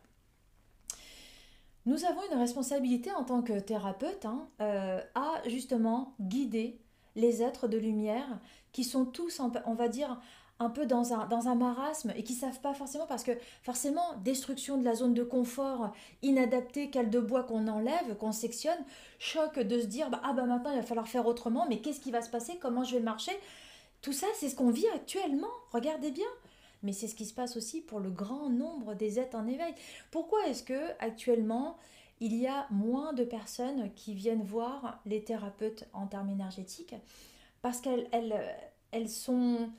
Nous 1.85 2.05
avons 2.05 2.21
une 2.31 2.39
responsabilité 2.39 3.11
en 3.13 3.25
tant 3.25 3.43
que 3.43 3.59
thérapeute 3.59 4.25
hein, 4.25 4.49
euh, 4.61 5.01
à 5.15 5.43
justement 5.49 6.15
guider 6.21 6.79
les 7.17 7.43
êtres 7.43 7.69
de 7.69 7.77
lumière 7.77 8.41
qui 8.73 8.85
sont 8.85 9.05
tous, 9.05 9.41
on 9.41 9.75
va 9.75 9.89
dire, 9.89 10.19
un 10.63 10.71
peu 10.71 10.87
dans 10.87 11.13
un, 11.13 11.55
marasme 11.55 12.13
et 12.17 12.23
qui 12.23 12.35
savent 12.35 12.61
pas 12.61 12.73
forcément 12.73 13.07
parce 13.07 13.25
que 13.25 13.33
forcément 13.63 14.15
destruction 14.25 14.79
de 14.79 14.85
la 14.85 14.95
zone 14.95 15.13
de 15.13 15.25
confort 15.25 15.93
inadaptée, 16.23 16.89
cale 16.89 17.11
de 17.11 17.19
bois 17.19 17.43
qu'on 17.43 17.67
enlève, 17.67 18.17
qu'on 18.19 18.33
sectionne, 18.33 18.79
choc 19.19 19.59
de 19.59 19.81
se 19.81 19.87
dire 19.87 20.09
bah, 20.09 20.21
ah 20.25 20.33
bah 20.33 20.45
maintenant 20.45 20.71
il 20.71 20.77
va 20.77 20.83
falloir 20.83 21.09
faire 21.09 21.27
autrement, 21.27 21.67
mais 21.69 21.81
qu'est-ce 21.81 22.01
qui 22.01 22.13
va 22.13 22.23
se 22.23 22.31
passer, 22.31 22.59
comment 22.61 22.85
je 22.85 22.97
vais 22.97 23.03
marcher, 23.03 23.33
tout 24.03 24.13
ça 24.13 24.27
c'est 24.35 24.49
ce 24.49 24.55
qu'on 24.55 24.71
vit 24.71 24.87
actuellement, 24.95 25.51
regardez 25.73 26.13
bien 26.13 26.29
mais 26.83 26.93
c'est 26.93 27.09
ce 27.09 27.15
qui 27.15 27.27
se 27.27 27.35
passe 27.35 27.57
aussi 27.57 27.81
pour 27.81 28.01
le 28.01 28.11
grand 28.11 28.51
nombre 28.51 28.95
des 28.95 29.19
êtres 29.19 29.37
en 29.37 29.47
éveil. 29.47 29.75
Pourquoi 30.11 30.47
est-ce 30.47 30.63
que 30.63 30.91
actuellement 30.99 31.77
il 32.21 32.37
y 32.37 32.47
a 32.47 32.67
moins 32.71 33.13
de 33.13 33.25
personnes 33.25 33.93
qui 33.95 34.15
viennent 34.15 34.45
voir 34.45 35.01
les 35.07 35.25
thérapeutes 35.25 35.89
en 35.93 36.07
termes 36.07 36.31
énergétiques? 36.31 36.95
Parce 37.63 37.81
qu'elles 37.81 38.09
elles, 38.91 39.09
sont 39.09 39.71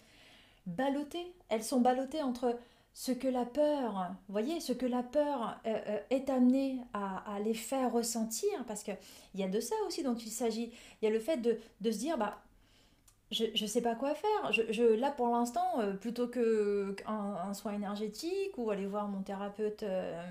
ballottées, 0.65 1.33
elles 1.49 1.63
sont 1.63 1.81
ballottées 1.81 2.21
entre 2.21 2.57
ce 2.93 3.11
que 3.11 3.27
la 3.27 3.45
peur, 3.45 4.15
voyez, 4.29 4.59
ce 4.59 4.71
que 4.71 4.85
la 4.85 5.01
peur 5.01 5.59
euh, 5.65 5.79
euh, 5.87 5.99
est 6.11 6.29
amenée 6.29 6.79
à, 6.93 7.39
les 7.43 7.55
faire 7.55 7.91
ressentir, 7.91 8.63
parce 8.67 8.83
qu'il 8.83 8.97
y 9.35 9.43
a 9.43 9.47
de 9.47 9.59
ça 9.59 9.75
aussi 9.87 10.03
dont 10.03 10.15
il 10.15 10.29
s'agit. 10.29 10.71
Il 11.01 11.05
y 11.05 11.07
a 11.07 11.11
le 11.11 11.19
fait 11.19 11.37
de, 11.37 11.59
de 11.81 11.91
se 11.91 11.97
dire, 11.97 12.17
bah, 12.17 12.39
je 13.33 13.61
ne 13.61 13.67
sais 13.67 13.81
pas 13.81 13.95
quoi 13.95 14.13
faire. 14.13 14.51
Je, 14.51 14.83
là, 14.83 15.11
pour 15.11 15.27
l'instant, 15.27 15.79
euh, 15.79 15.93
plutôt 15.93 16.27
qu'un 16.27 16.93
un 17.07 17.53
soin 17.53 17.73
énergétique 17.73 18.57
ou 18.57 18.69
aller 18.69 18.85
voir 18.85 19.07
mon 19.07 19.21
thérapeute 19.21 19.83
euh, 19.83 20.23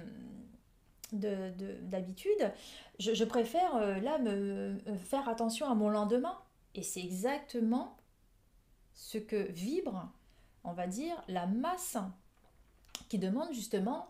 d'habitude, 1.12 2.52
je, 2.99 3.25
préfère 3.25 3.76
euh, 3.76 3.99
là 3.99 4.18
me, 4.18 4.78
faire 5.04 5.28
attention 5.28 5.66
à 5.66 5.75
mon 5.75 5.90
lendemain. 5.90 6.38
Et 6.75 6.82
c'est 6.82 7.02
exactement 7.02 7.97
ce 8.94 9.18
que 9.18 9.50
vibre, 9.50 10.11
on 10.64 10.73
va 10.73 10.87
dire, 10.87 11.23
la 11.28 11.47
masse 11.47 11.99
qui 13.09 13.18
demande 13.18 13.52
justement 13.52 14.09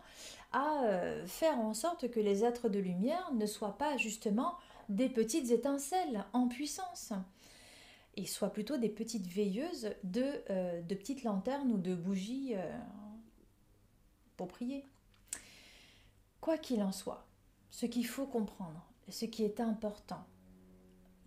à 0.53 0.83
faire 1.25 1.59
en 1.59 1.73
sorte 1.73 2.11
que 2.11 2.19
les 2.19 2.45
êtres 2.45 2.69
de 2.69 2.77
lumière 2.77 3.31
ne 3.33 3.47
soient 3.47 3.77
pas 3.77 3.97
justement 3.97 4.55
des 4.87 5.09
petites 5.09 5.49
étincelles 5.49 6.25
en 6.31 6.47
puissance 6.47 7.11
et 8.15 8.25
soient 8.25 8.51
plutôt 8.51 8.77
des 8.77 8.89
petites 8.89 9.27
veilleuses 9.27 9.89
de, 10.03 10.23
euh, 10.49 10.81
petites 10.83 11.23
lanternes 11.23 11.71
ou 11.71 11.77
de 11.77 11.95
bougies 11.95 12.53
euh, 12.55 12.77
pour 14.37 14.47
prier. 14.47 14.85
Quoi 16.41 16.57
qu'il 16.57 16.83
en 16.83 16.91
soit, 16.91 17.25
ce 17.71 17.85
qu'il 17.85 18.05
faut 18.05 18.27
comprendre, 18.27 18.85
ce 19.09 19.25
qui 19.25 19.43
est 19.43 19.59
important 19.59 20.23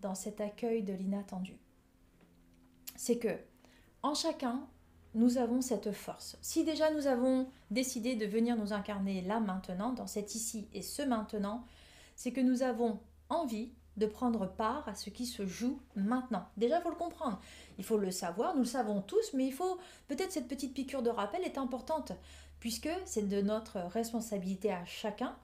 dans 0.01 0.15
cet 0.15 0.41
accueil 0.41 0.83
de 0.83 0.93
l'inattendu, 0.93 1.57
c'est 2.95 3.17
que 3.17 3.37
en 4.03 4.13
chacun, 4.13 4.67
nous 5.15 5.37
avons 5.37 5.61
cette 5.61 5.91
force. 5.91 6.37
Si 6.41 6.63
déjà 6.63 6.91
nous 6.91 7.07
avons 7.07 7.47
décidé 7.71 8.15
de 8.15 8.25
venir 8.25 8.55
nous 8.55 8.73
incarner 8.73 9.21
là 9.21 9.39
maintenant, 9.39 9.91
dans 9.91 10.07
cet 10.07 10.35
ici 10.35 10.67
et 10.73 10.81
ce 10.81 11.01
maintenant, 11.01 11.65
c'est 12.15 12.31
que 12.31 12.41
nous 12.41 12.61
avons 12.61 12.99
envie 13.29 13.71
de 13.97 14.05
prendre 14.05 14.47
part 14.47 14.87
à 14.87 14.95
ce 14.95 15.09
qui 15.09 15.25
se 15.25 15.45
joue 15.45 15.79
maintenant. 15.95 16.47
Déjà, 16.55 16.77
il 16.77 16.81
faut 16.83 16.89
le 16.89 16.95
comprendre. 16.95 17.39
Il 17.77 17.83
faut 17.83 17.97
le 17.97 18.11
savoir, 18.11 18.53
nous 18.53 18.61
le 18.61 18.65
savons 18.65 19.01
tous, 19.01 19.33
mais 19.33 19.45
il 19.45 19.53
faut 19.53 19.77
peut-être 20.07 20.31
cette 20.31 20.47
petite 20.47 20.73
piqûre 20.73 21.01
de 21.01 21.09
rappel 21.09 21.43
est 21.43 21.57
importante, 21.57 22.13
puisque 22.59 22.89
c'est 23.05 23.27
de 23.27 23.41
notre 23.41 23.79
responsabilité 23.79 24.71
à 24.71 24.85
chacun 24.85 25.35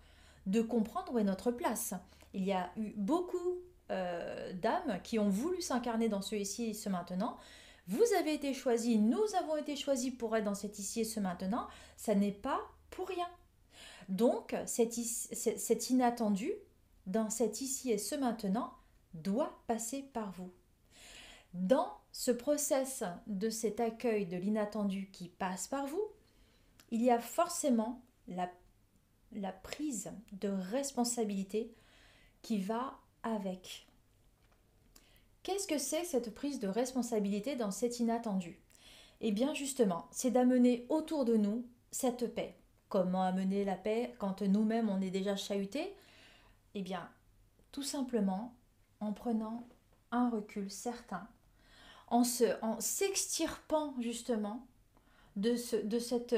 de 0.45 0.61
comprendre 0.61 1.13
où 1.13 1.19
est 1.19 1.23
notre 1.23 1.51
place. 1.51 1.93
Il 2.33 2.43
y 2.43 2.53
a 2.53 2.69
eu 2.77 2.93
beaucoup 2.95 3.57
euh, 3.91 4.53
d'âmes 4.53 4.99
qui 5.03 5.19
ont 5.19 5.29
voulu 5.29 5.61
s'incarner 5.61 6.09
dans 6.09 6.21
ce 6.21 6.35
ici 6.35 6.65
et 6.65 6.73
ce 6.73 6.89
maintenant. 6.89 7.37
Vous 7.87 8.03
avez 8.17 8.33
été 8.33 8.53
choisis, 8.53 8.97
nous 8.97 9.23
avons 9.39 9.57
été 9.57 9.75
choisis 9.75 10.13
pour 10.13 10.35
être 10.37 10.45
dans 10.45 10.55
cet 10.55 10.79
ici 10.79 11.01
et 11.01 11.05
ce 11.05 11.19
maintenant. 11.19 11.67
Ça 11.97 12.15
n'est 12.15 12.31
pas 12.31 12.61
pour 12.91 13.07
rien. 13.07 13.27
Donc, 14.09 14.55
cet 14.65 15.89
inattendu, 15.89 16.51
dans 17.05 17.29
cet 17.29 17.61
ici 17.61 17.91
et 17.91 17.97
ce 17.97 18.15
maintenant, 18.15 18.73
doit 19.13 19.61
passer 19.67 20.03
par 20.13 20.31
vous. 20.31 20.51
Dans 21.53 21.91
ce 22.11 22.31
process 22.31 23.03
de 23.27 23.49
cet 23.49 23.79
accueil 23.79 24.25
de 24.25 24.37
l'inattendu 24.37 25.09
qui 25.11 25.29
passe 25.29 25.67
par 25.67 25.85
vous, 25.85 26.03
il 26.91 27.01
y 27.01 27.11
a 27.11 27.19
forcément 27.19 28.01
la, 28.27 28.49
prise 29.51 30.11
de 30.31 30.49
responsabilité 30.49 31.73
qui 32.41 32.59
va 32.59 32.99
avec. 33.23 33.87
Qu'est-ce 35.43 35.67
que 35.67 35.77
c'est 35.77 36.05
cette 36.05 36.33
prise 36.33 36.59
de 36.59 36.67
responsabilité 36.67 37.55
dans 37.55 37.71
cet 37.71 37.99
inattendu? 37.99 38.59
Eh 39.21 39.31
bien 39.31 39.53
justement, 39.53 40.07
c'est 40.11 40.31
d'amener 40.31 40.85
autour 40.89 41.25
de 41.25 41.35
nous 41.35 41.65
cette 41.91 42.33
paix. 42.33 42.55
Comment 42.89 43.23
amener 43.23 43.65
la 43.65 43.75
paix 43.75 44.13
quand 44.19 44.41
nous-mêmes 44.41 44.89
on 44.89 45.01
est 45.01 45.09
déjà 45.09 45.35
chahuté 45.35 45.95
Eh 46.75 46.81
bien, 46.81 47.09
tout 47.71 47.83
simplement 47.83 48.55
en 48.99 49.13
prenant 49.13 49.67
un 50.11 50.29
recul 50.29 50.69
certain, 50.71 51.27
en 52.07 52.23
s'extirpant 52.79 53.95
justement 53.99 54.65
de, 55.35 55.55
de 55.85 55.99
cette 55.99 56.35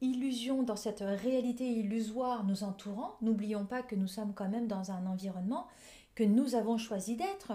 illusion, 0.00 0.62
dans 0.62 0.76
cette 0.76 1.00
réalité 1.00 1.64
illusoire 1.64 2.44
nous 2.44 2.64
entourant, 2.64 3.16
n'oublions 3.20 3.64
pas 3.64 3.82
que 3.82 3.94
nous 3.94 4.08
sommes 4.08 4.34
quand 4.34 4.48
même 4.48 4.68
dans 4.68 4.90
un 4.90 5.06
environnement 5.06 5.66
que 6.14 6.24
nous 6.24 6.54
avons 6.54 6.76
choisi 6.76 7.16
d'être. 7.16 7.52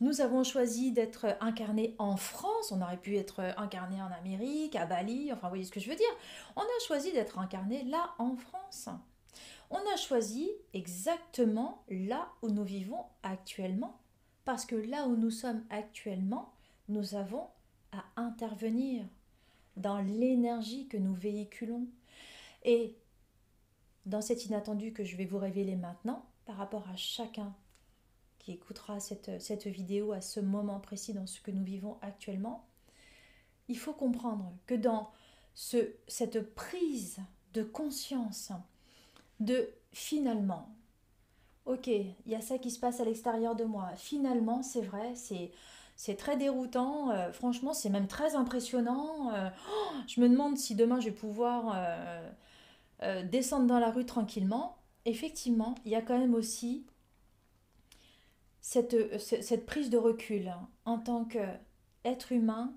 Nous 0.00 0.20
avons 0.20 0.42
choisi 0.42 0.90
d'être 0.90 1.36
incarnés 1.40 1.94
en 1.98 2.16
France, 2.16 2.72
on 2.72 2.82
aurait 2.82 2.96
pu 2.96 3.16
être 3.16 3.40
incarné 3.56 4.02
en 4.02 4.10
Amérique, 4.10 4.74
à 4.74 4.84
Bali, 4.84 5.32
enfin 5.32 5.46
vous 5.46 5.50
voyez 5.50 5.64
ce 5.64 5.70
que 5.70 5.78
je 5.78 5.88
veux 5.88 5.96
dire. 5.96 6.06
On 6.56 6.62
a 6.62 6.86
choisi 6.86 7.12
d'être 7.12 7.38
incarné 7.38 7.84
là 7.84 8.10
en 8.18 8.34
France. 8.34 8.88
On 9.72 9.80
a 9.90 9.96
choisi 9.96 10.50
exactement 10.74 11.82
là 11.88 12.30
où 12.42 12.50
nous 12.50 12.62
vivons 12.62 13.06
actuellement, 13.22 13.98
parce 14.44 14.66
que 14.66 14.76
là 14.76 15.06
où 15.06 15.16
nous 15.16 15.30
sommes 15.30 15.64
actuellement, 15.70 16.52
nous 16.90 17.14
avons 17.14 17.46
à 17.90 18.04
intervenir 18.16 19.06
dans 19.78 19.98
l'énergie 19.98 20.88
que 20.88 20.98
nous 20.98 21.14
véhiculons. 21.14 21.86
Et 22.64 22.98
dans 24.04 24.20
cet 24.20 24.44
inattendu 24.44 24.92
que 24.92 25.04
je 25.04 25.16
vais 25.16 25.24
vous 25.24 25.38
révéler 25.38 25.76
maintenant, 25.76 26.26
par 26.44 26.56
rapport 26.56 26.86
à 26.90 26.96
chacun 26.96 27.54
qui 28.40 28.52
écoutera 28.52 29.00
cette, 29.00 29.66
vidéo 29.66 30.12
à 30.12 30.20
ce 30.20 30.40
moment 30.40 30.80
précis 30.80 31.14
dans 31.14 31.26
ce 31.26 31.40
que 31.40 31.50
nous 31.50 31.64
vivons 31.64 31.96
actuellement, 32.02 32.68
il 33.68 33.78
faut 33.78 33.94
comprendre 33.94 34.52
que 34.66 34.74
dans 34.74 35.10
ce, 35.54 35.94
cette 36.08 36.54
prise 36.54 37.20
de 37.54 37.62
conscience 37.62 38.52
de 39.42 39.68
finalement, 39.92 40.68
ok, 41.66 41.86
il 41.88 42.14
y 42.26 42.34
a 42.34 42.40
ça 42.40 42.58
qui 42.58 42.70
se 42.70 42.78
passe 42.78 43.00
à 43.00 43.04
l'extérieur 43.04 43.54
de 43.54 43.64
moi, 43.64 43.90
finalement 43.96 44.62
c'est 44.62 44.80
vrai, 44.80 45.14
c'est 45.14 46.16
très 46.16 46.36
déroutant. 46.36 47.10
Euh, 47.10 47.32
franchement, 47.32 47.72
c'est 47.74 47.90
même 47.90 48.08
très 48.08 48.34
impressionnant. 48.34 49.32
Euh, 49.34 49.48
oh, 49.70 49.94
je 50.08 50.20
me 50.20 50.28
demande 50.28 50.56
si 50.56 50.74
demain 50.74 51.00
je 51.00 51.06
vais 51.06 51.14
pouvoir 51.14 51.74
euh, 53.02 53.22
descendre 53.24 53.66
dans 53.66 53.78
la 53.78 53.90
rue 53.90 54.06
tranquillement. 54.06 54.78
Effectivement, 55.04 55.74
il 55.84 55.92
y 55.92 55.96
a 55.96 56.02
quand 56.02 56.18
même 56.18 56.34
aussi 56.34 56.86
cette, 58.60 59.18
cette 59.18 59.66
prise 59.66 59.90
de 59.90 59.98
recul 59.98 60.48
hein, 60.48 60.68
en 60.84 60.98
tant 60.98 61.24
qu'être 61.24 62.32
humain 62.32 62.72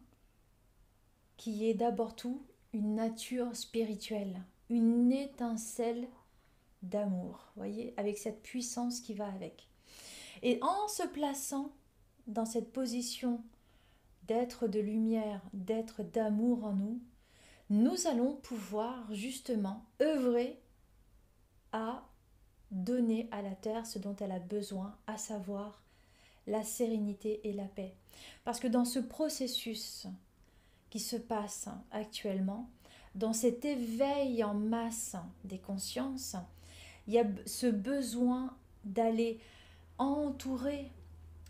qui 1.38 1.70
est 1.70 1.74
d'abord 1.74 2.16
tout 2.16 2.42
une 2.74 2.96
nature 2.96 3.56
spirituelle, 3.56 4.42
une 4.70 5.12
étincelle 5.12 6.08
d'amour, 6.82 7.52
voyez, 7.56 7.94
avec 7.98 8.18
cette 8.18 8.42
puissance 8.42 9.00
qui 9.00 9.14
va 9.14 9.28
avec. 9.28 9.70
Et 10.42 10.60
en 10.62 10.88
se 10.88 11.08
plaçant 11.08 11.74
dans 12.28 12.46
cette 12.46 12.72
position 12.72 13.42
d'être 14.24 14.68
de 14.68 14.80
lumière, 14.80 15.42
d'être 15.54 16.04
d'amour 16.04 16.66
en 16.66 16.74
nous, 16.74 17.02
nous 17.70 18.08
allons 18.08 18.36
pouvoir 18.36 19.14
justement 19.14 19.86
œuvrer 20.02 20.60
à 21.72 22.08
donner 22.72 23.28
à 23.32 23.42
la 23.42 23.56
Terre 23.56 23.86
ce 23.86 24.00
dont 24.00 24.16
elle 24.18 24.32
a 24.32 24.40
besoin, 24.40 24.98
à 25.08 25.18
savoir 25.18 25.82
la 26.48 26.64
sérénité 26.64 27.42
et 27.48 27.54
la 27.54 27.66
paix. 27.66 27.96
Parce 28.44 28.60
que 28.60 28.68
dans 28.68 28.86
ce 28.86 29.00
processus 29.00 30.08
qui 30.90 31.00
se 31.00 31.16
passe 31.16 31.68
actuellement, 31.92 32.70
dans 33.16 33.34
cet 33.34 33.66
éveil 33.66 34.44
en 34.44 34.54
masse 34.54 35.16
des 35.44 35.60
consciences, 35.60 36.36
il 37.08 37.14
y 37.14 37.20
a 37.20 37.26
ce 37.46 37.68
besoin 37.68 38.54
d'aller 38.84 39.40
entourer 39.98 40.92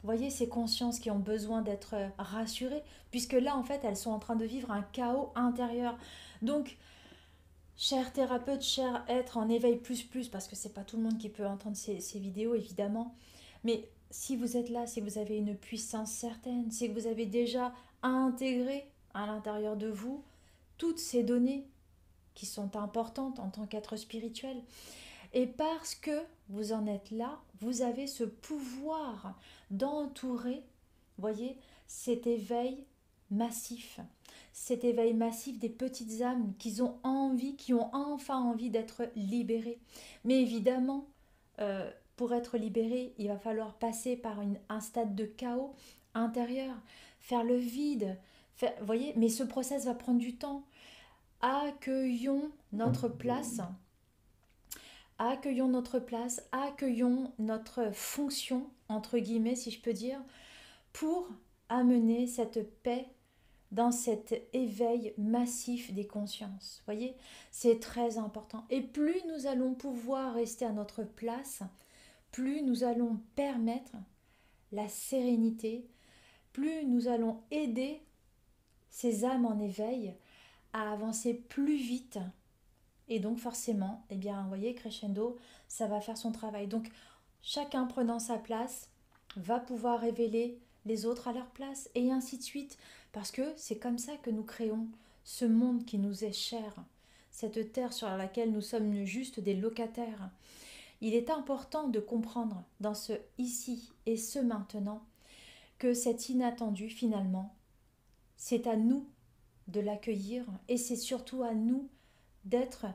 voyez 0.06 0.30
ces 0.30 0.48
consciences 0.48 1.00
qui 1.00 1.12
ont 1.12 1.20
besoin 1.20 1.62
d'être 1.62 1.96
euh, 1.96 2.08
rassurées, 2.18 2.84
puisque 3.12 3.34
là, 3.34 3.58
en 3.58 3.64
fait, 3.64 3.82
elles 3.84 3.98
sont 3.98 4.12
en 4.12 4.20
train 4.20 4.36
de 4.36 4.46
vivre 4.46 4.72
un 4.72 4.84
chaos 4.84 5.32
intérieur. 5.36 5.98
Donc, 6.42 6.78
cher 7.76 8.14
thérapeute, 8.14 8.62
cher 8.62 9.04
être 9.08 9.38
en 9.38 9.50
éveil 9.50 9.78
plus 9.78 10.04
plus, 10.04 10.30
parce 10.30 10.48
que 10.48 10.56
c'est 10.56 10.74
pas 10.74 10.84
tout 10.84 10.98
le 10.98 11.04
monde 11.04 11.18
qui 11.18 11.30
peut 11.30 11.46
entendre 11.46 11.76
ces, 11.76 12.00
ces 12.00 12.20
vidéos, 12.20 12.56
évidemment, 12.56 13.14
mais 13.64 13.90
si 14.12 14.38
vous 14.38 14.56
êtes 14.56 14.70
là, 14.70 14.86
que 14.86 15.02
vous 15.02 15.18
avez 15.18 15.38
une 15.38 15.56
puissance 15.56 16.12
certaine, 16.12 16.70
que 16.70 17.00
vous 17.00 17.08
avez 17.08 17.26
déjà 17.26 17.74
intégré 18.04 18.88
à 19.14 19.26
l'intérieur 19.26 19.76
de 19.76 19.88
vous 19.88 20.24
toutes 20.78 21.00
ces 21.00 21.24
données 21.24 21.66
qui 22.36 22.46
sont 22.46 22.76
importantes 22.76 23.40
en 23.40 23.50
tant 23.50 23.66
qu'être 23.66 23.96
spirituel. 23.96 24.62
Et 25.34 25.48
parce 25.48 25.96
que 25.96 26.24
vous 26.50 26.74
en 26.74 26.86
êtes 26.88 27.12
là, 27.12 27.40
vous 27.62 27.82
avez 27.82 28.08
ce 28.08 28.24
pouvoir 28.24 29.38
d'entourer, 29.72 30.64
voyez, 31.18 31.58
cet 31.88 32.28
éveil 32.28 32.86
massif, 33.32 34.00
cet 34.54 34.84
éveil 34.84 35.14
massif 35.14 35.60
des 35.60 35.70
petites 35.70 36.22
âmes 36.22 36.54
qui 36.58 36.82
ont 36.82 36.98
envie, 37.04 37.56
qui 37.56 37.74
ont 37.74 37.94
enfin 37.94 38.40
envie 38.40 38.70
d'être 38.70 39.04
libérées. 39.16 39.80
Mais 40.24 40.42
évidemment, 40.42 41.08
euh, 41.60 41.90
pour 42.16 42.34
être 42.34 42.58
libérées, 42.58 43.14
il 43.18 43.28
va 43.28 43.38
falloir 43.38 43.74
passer 43.74 44.16
par 44.16 44.40
un 44.70 44.80
stade 44.80 45.16
de 45.16 45.26
chaos 45.26 45.74
intérieur, 46.14 46.74
faire 47.20 47.44
le 47.44 47.58
vide, 47.58 48.18
voyez, 48.82 49.14
mais 49.18 49.30
ce 49.30 49.44
process 49.44 49.86
va 49.86 49.94
prendre 49.94 50.20
du 50.20 50.36
temps. 50.36 50.64
Accueillons 51.42 52.50
notre 52.72 53.10
place 53.10 53.60
accueillons 55.18 55.68
notre 55.68 56.00
place, 56.00 56.44
accueillons 56.52 57.34
notre 57.40 57.92
fonction, 57.94 58.70
entre 58.90 59.18
guillemets, 59.18 59.56
si 59.56 59.72
je 59.72 59.82
peux 59.82 59.94
dire, 59.94 60.22
pour 60.94 61.30
amener 61.70 62.28
cette 62.28 62.82
paix 62.84 63.08
dans 63.72 63.92
cet 63.92 64.48
éveil 64.54 65.14
massif 65.18 65.94
des 65.94 66.08
consciences. 66.08 66.82
Voyez, 66.86 67.16
c'est 67.52 67.80
très 67.80 68.18
important. 68.18 68.66
Et 68.70 68.82
plus 68.82 69.22
nous 69.28 69.48
allons 69.48 69.74
pouvoir 69.74 70.34
rester 70.34 70.66
à 70.66 70.72
notre 70.72 71.04
place, 71.04 71.62
plus 72.32 72.62
nous 72.62 72.84
allons 72.84 73.20
permettre 73.36 73.96
la 74.72 74.88
sérénité, 74.88 75.90
plus 76.54 76.86
nous 76.86 77.08
allons 77.08 77.42
aider 77.52 78.02
ces 78.90 79.26
âmes 79.26 79.46
en 79.46 79.60
éveil 79.60 80.16
à 80.72 80.92
avancer 80.92 81.34
plus 81.34 81.76
vite 81.76 82.20
et 83.08 83.20
donc 83.20 83.38
forcément, 83.38 84.04
eh 84.10 84.16
bien, 84.16 84.42
vous 84.44 84.50
voyez, 84.50 84.74
crescendo, 84.74 85.38
ça 85.68 85.88
va 85.88 86.02
faire 86.02 86.18
son 86.18 86.32
travail. 86.32 86.68
Donc 86.68 86.90
chacun 87.42 87.86
prenant 87.86 88.20
sa 88.20 88.38
place 88.38 88.90
va 89.36 89.60
pouvoir 89.60 90.00
révéler 90.00 90.58
les 90.86 91.06
autres 91.06 91.28
à 91.28 91.34
leur 91.34 91.48
place 91.48 91.90
et 91.96 92.12
ainsi 92.12 92.38
de 92.38 92.44
suite. 92.44 92.78
Parce 93.12 93.32
que 93.32 93.54
c'est 93.56 93.78
comme 93.78 93.98
ça 93.98 94.18
que 94.18 94.30
nous 94.30 94.44
créons 94.44 94.88
ce 95.24 95.46
monde 95.46 95.86
qui 95.86 95.98
nous 95.98 96.24
est 96.24 96.34
cher, 96.34 96.76
cette 97.32 97.74
terre 97.74 97.94
sur 97.94 98.10
laquelle 98.10 98.52
nous 98.52 98.62
sommes 98.62 99.06
juste 99.06 99.40
des 99.40 99.56
locataires. 99.56 100.30
Il 101.02 101.14
est 101.14 101.30
important 101.30 101.88
de 101.88 102.00
comprendre 102.00 102.64
dans 102.80 102.94
ce 102.94 103.14
ici 103.38 103.92
et 104.06 104.18
ce 104.18 104.40
maintenant 104.40 105.04
que 105.78 105.94
cet 105.94 106.30
inattendu 106.30 106.90
finalement, 106.90 107.54
c'est 108.38 108.68
à 108.68 108.78
nous 108.78 109.08
de 109.68 109.80
l'accueillir 109.80 110.46
et 110.68 110.78
c'est 110.78 110.96
surtout 110.96 111.44
à 111.44 111.54
nous 111.54 111.90
d'être 112.46 112.86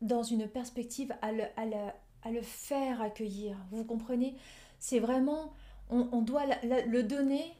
dans 0.00 0.22
une 0.22 0.48
perspective 0.48 1.14
à 1.22 1.32
le, 1.32 2.42
faire 2.42 3.00
accueillir. 3.00 3.56
Vous 3.70 3.84
comprenez? 3.84 4.36
C'est 4.78 4.98
vraiment, 4.98 5.52
on, 5.90 6.22
doit 6.22 6.44
le 6.64 7.02
donner 7.02 7.54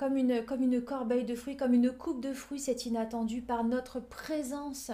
comme 0.00 0.16
une, 0.16 0.42
comme 0.46 0.62
une 0.62 0.82
corbeille 0.82 1.26
de 1.26 1.34
fruits, 1.34 1.58
comme 1.58 1.74
une 1.74 1.92
coupe 1.92 2.22
de 2.22 2.32
fruits, 2.32 2.58
c'est 2.58 2.86
inattendu 2.86 3.42
par 3.42 3.64
notre 3.64 4.00
présence 4.00 4.90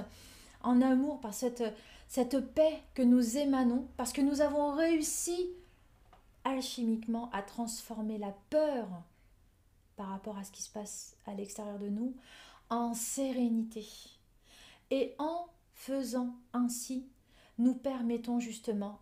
en 0.65 0.83
amour, 0.83 1.21
par 1.21 1.33
cette, 1.33 1.63
cette 2.09 2.41
paix 2.41 2.83
que 2.95 3.03
nous 3.03 3.37
émanons, 3.37 3.87
parce 3.97 4.13
que 4.13 4.21
nous 4.21 4.41
avons 4.41 4.73
réussi 4.73 5.49
alchimiquement 6.43 7.31
à 7.33 7.43
transformer 7.43 8.19
la 8.19 8.35
peur 8.51 8.89
par 9.95 10.09
rapport 10.09 10.39
à 10.39 10.43
ce 10.43 10.51
qui 10.51 10.63
se 10.63 10.71
passe 10.71 11.17
à 11.25 11.35
l'extérieur 11.35 11.79
de 11.79 11.89
nous 11.89 12.13
en 12.69 12.93
sérénité. 12.93 13.87
Et 14.91 15.15
en 15.19 15.47
faisant 15.75 16.35
ainsi, 16.53 17.09
nous 17.59 17.75
permettons 17.75 18.41
justement 18.41 19.01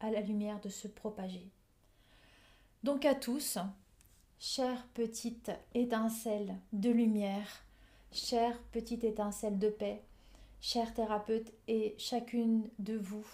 à 0.00 0.10
la 0.10 0.20
lumière 0.20 0.60
de 0.60 0.68
se 0.68 0.88
propager. 0.88 1.50
Donc 2.82 3.04
à 3.04 3.14
tous, 3.14 3.58
chère 4.38 4.86
petite 4.94 5.50
étincelle 5.74 6.56
de 6.72 6.90
lumière, 6.90 7.62
chère 8.12 8.58
petite 8.72 9.04
étincelle 9.04 9.58
de 9.58 9.68
paix, 9.68 10.02
chers 10.60 10.94
thérapeute 10.94 11.52
et 11.68 11.94
chacune 11.98 12.68
de 12.78 12.96
vous, 12.96 13.26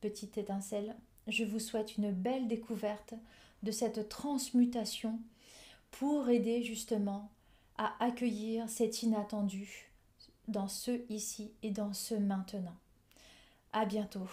petite 0.00 0.38
étincelle, 0.38 0.96
je 1.28 1.44
vous 1.44 1.60
souhaite 1.60 1.96
une 1.96 2.12
belle 2.12 2.48
découverte 2.48 3.14
de 3.62 3.70
cette 3.70 4.08
transmutation 4.08 5.20
pour 5.90 6.28
aider 6.28 6.62
justement 6.62 7.30
à 7.82 7.96
accueillir 7.98 8.68
cet 8.68 9.02
inattendu 9.02 9.90
dans 10.46 10.68
ce 10.68 11.02
ici 11.08 11.52
et 11.64 11.72
dans 11.72 11.92
ce 11.92 12.14
maintenant. 12.14 12.76
À 13.72 13.86
bientôt. 13.86 14.28